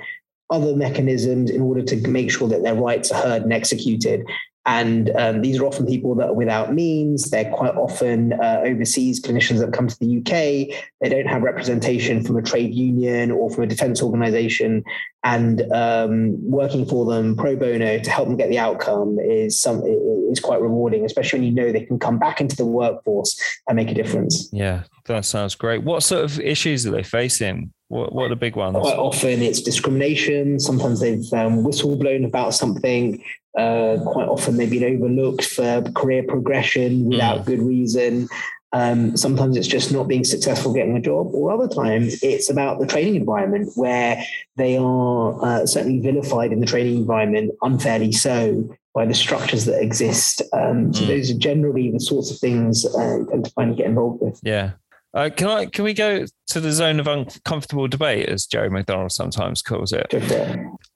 [0.50, 4.26] other mechanisms in order to make sure that their rights are heard and executed.
[4.66, 7.30] And um, these are often people that are without means.
[7.30, 10.76] They're quite often uh, overseas clinicians that come to the UK.
[11.02, 14.84] They don't have representation from a trade union or from a defense organization.
[15.24, 19.84] And um, working for them pro bono to help them get the outcome is some
[19.86, 23.76] is quite rewarding, especially when you know they can come back into the workforce and
[23.76, 24.50] make a difference.
[24.52, 25.84] Yeah, that sounds great.
[25.84, 27.72] What sort of issues are they facing?
[27.88, 28.78] What, what are the big ones?
[28.78, 30.60] Quite often it's discrimination.
[30.60, 33.24] Sometimes they've um, whistleblown about something.
[33.58, 37.46] Uh, quite often they've been overlooked for career progression without mm.
[37.46, 38.28] good reason.
[38.74, 42.80] Um, sometimes it's just not being successful getting a job, or other times it's about
[42.80, 44.22] the training environment where
[44.58, 49.82] they are uh, certainly vilified in the training environment, unfairly so, by the structures that
[49.82, 50.42] exist.
[50.52, 51.08] Um, so mm.
[51.08, 54.42] those are generally the sorts of things uh, you tend to find get involved with.
[54.44, 54.72] Yeah.
[55.14, 55.66] Uh, can I?
[55.68, 60.08] Can we go to the zone of uncomfortable debate, as Jerry McDonald sometimes calls it?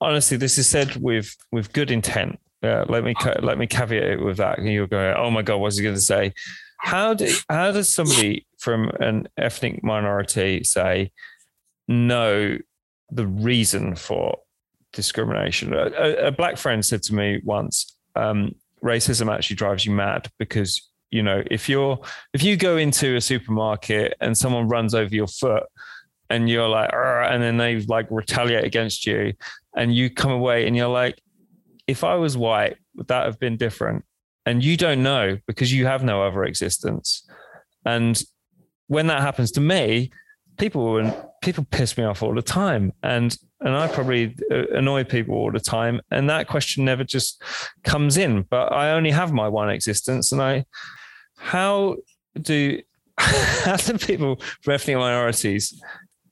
[0.02, 2.38] Honestly, this is said with with good intent.
[2.62, 4.62] Yeah, let me let me caveat it with that.
[4.62, 6.34] You're going, oh my god, what's he going to say?
[6.78, 11.12] How do how does somebody from an ethnic minority say
[11.88, 12.58] know
[13.10, 14.38] the reason for
[14.92, 15.72] discrimination?
[15.74, 20.90] A, a black friend said to me once, um, racism actually drives you mad because
[21.10, 21.98] you know if you're
[22.32, 25.64] if you go into a supermarket and someone runs over your foot
[26.30, 29.32] and you're like and then they like retaliate against you
[29.76, 31.20] and you come away and you're like
[31.90, 34.04] if I was white, would that have been different?
[34.46, 37.28] And you don't know because you have no other existence.
[37.84, 38.20] And
[38.86, 40.10] when that happens to me,
[40.58, 45.34] people people piss me off all the time, and and I probably uh, annoy people
[45.34, 46.00] all the time.
[46.10, 47.42] And that question never just
[47.84, 48.42] comes in.
[48.42, 50.64] But I only have my one existence, and I
[51.36, 51.96] how
[52.40, 52.80] do
[53.18, 55.80] how do people from ethnic minorities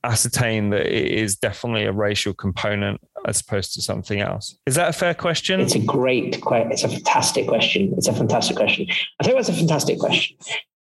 [0.03, 4.57] ascertain that it is definitely a racial component as opposed to something else?
[4.65, 5.59] Is that a fair question?
[5.59, 6.71] It's a great question.
[6.71, 7.93] It's a fantastic question.
[7.97, 8.87] It's a fantastic question.
[9.19, 10.37] I think that's a fantastic question.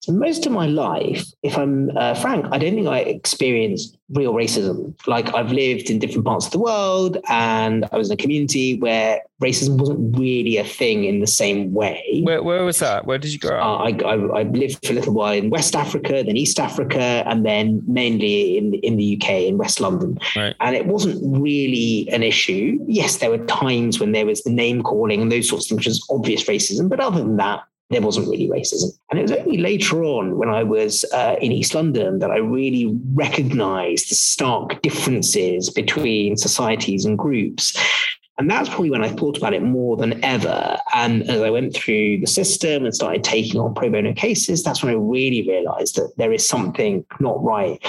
[0.09, 4.95] Most of my life, if I'm uh, frank, I don't think I experienced real racism.
[5.07, 8.79] Like I've lived in different parts of the world, and I was in a community
[8.79, 12.23] where racism wasn't really a thing in the same way.
[12.25, 13.07] Where, where was that?
[13.07, 13.81] Where did you grow up?
[13.81, 17.23] Uh, I, I, I, lived for a little while in West Africa, then East Africa,
[17.27, 20.19] and then mainly in in the UK in West London.
[20.35, 20.55] Right.
[20.61, 22.79] And it wasn't really an issue.
[22.87, 25.79] Yes, there were times when there was the name calling and those sorts of things,
[25.81, 26.89] which was obvious racism.
[26.89, 28.91] But other than that, there wasn't really racism.
[29.11, 32.37] And it was only later on when I was uh, in East London that I
[32.37, 37.77] really recognized the stark differences between societies and groups.
[38.39, 40.79] And that's probably when I thought about it more than ever.
[40.95, 44.83] And as I went through the system and started taking on pro bono cases, that's
[44.83, 47.81] when I really realized that there is something not right.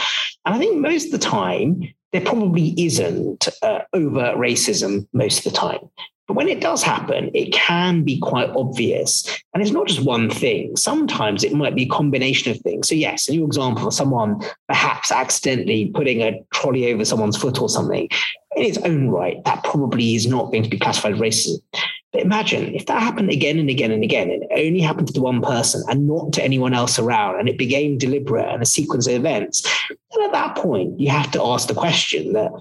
[0.45, 5.51] And I think most of the time, there probably isn't uh, overt racism most of
[5.51, 5.87] the time.
[6.29, 9.25] But when it does happen, it can be quite obvious.
[9.55, 10.77] And it's not just one thing.
[10.77, 12.87] Sometimes it might be a combination of things.
[12.87, 17.59] So, yes, in your example of someone perhaps accidentally putting a trolley over someone's foot
[17.59, 18.07] or something,
[18.55, 21.63] in its own right, that probably is not going to be classified as racism.
[22.13, 25.13] But imagine if that happened again and again and again, and it only happened to
[25.13, 28.67] the one person and not to anyone else around, and it became deliberate and a
[28.67, 32.51] sequence of events, then at that point, you have to ask the question that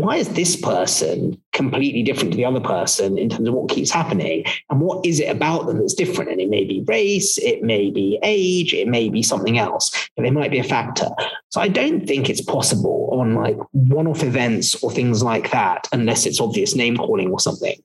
[0.00, 3.90] why is this person completely different to the other person in terms of what keeps
[3.90, 4.44] happening?
[4.70, 6.30] And what is it about them that's different?
[6.30, 10.26] And it may be race it may be age it may be something else but
[10.26, 11.08] it might be a factor.
[11.50, 16.26] So i don't think it's possible on like one-off events or things like that unless
[16.26, 17.76] it's obvious name calling or something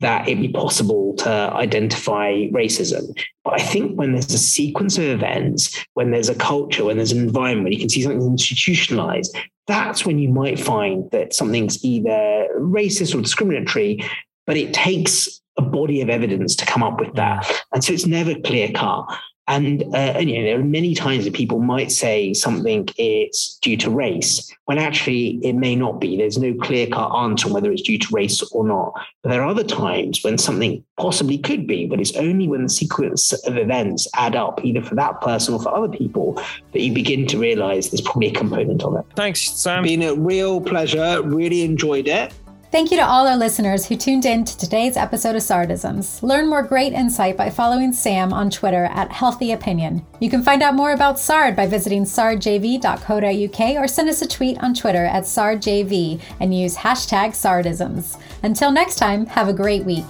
[0.00, 1.30] that it'd be possible to
[1.64, 3.04] identify racism.
[3.44, 7.12] But i think when there's a sequence of events when there's a culture when there's
[7.12, 9.36] an environment you can see something institutionalized
[9.66, 14.00] that's when you might find that something's either racist or discriminatory,
[14.46, 17.44] but it takes a body of evidence to come up with that.
[17.44, 17.60] Mm.
[17.74, 19.04] And so it's never clear cut.
[19.50, 23.58] And, uh, and, you know, there are many times that people might say something it's
[23.58, 26.16] due to race, when actually it may not be.
[26.16, 28.92] There's no clear cut answer on whether it's due to race or not.
[29.22, 32.68] But there are other times when something possibly could be, but it's only when the
[32.68, 36.40] sequence of events add up, either for that person or for other people,
[36.72, 39.04] that you begin to realize there's probably a component of it.
[39.16, 39.82] Thanks, Sam.
[39.82, 41.22] Been a real pleasure.
[41.22, 42.32] Really enjoyed it.
[42.70, 46.22] Thank you to all our listeners who tuned in to today's episode of Sardisms.
[46.22, 50.06] Learn more great insight by following Sam on Twitter at Healthy Opinion.
[50.20, 54.62] You can find out more about SARD by visiting sardjv.co.uk or send us a tweet
[54.62, 58.16] on Twitter at sardjv and use hashtag Sardisms.
[58.44, 60.04] Until next time, have a great week.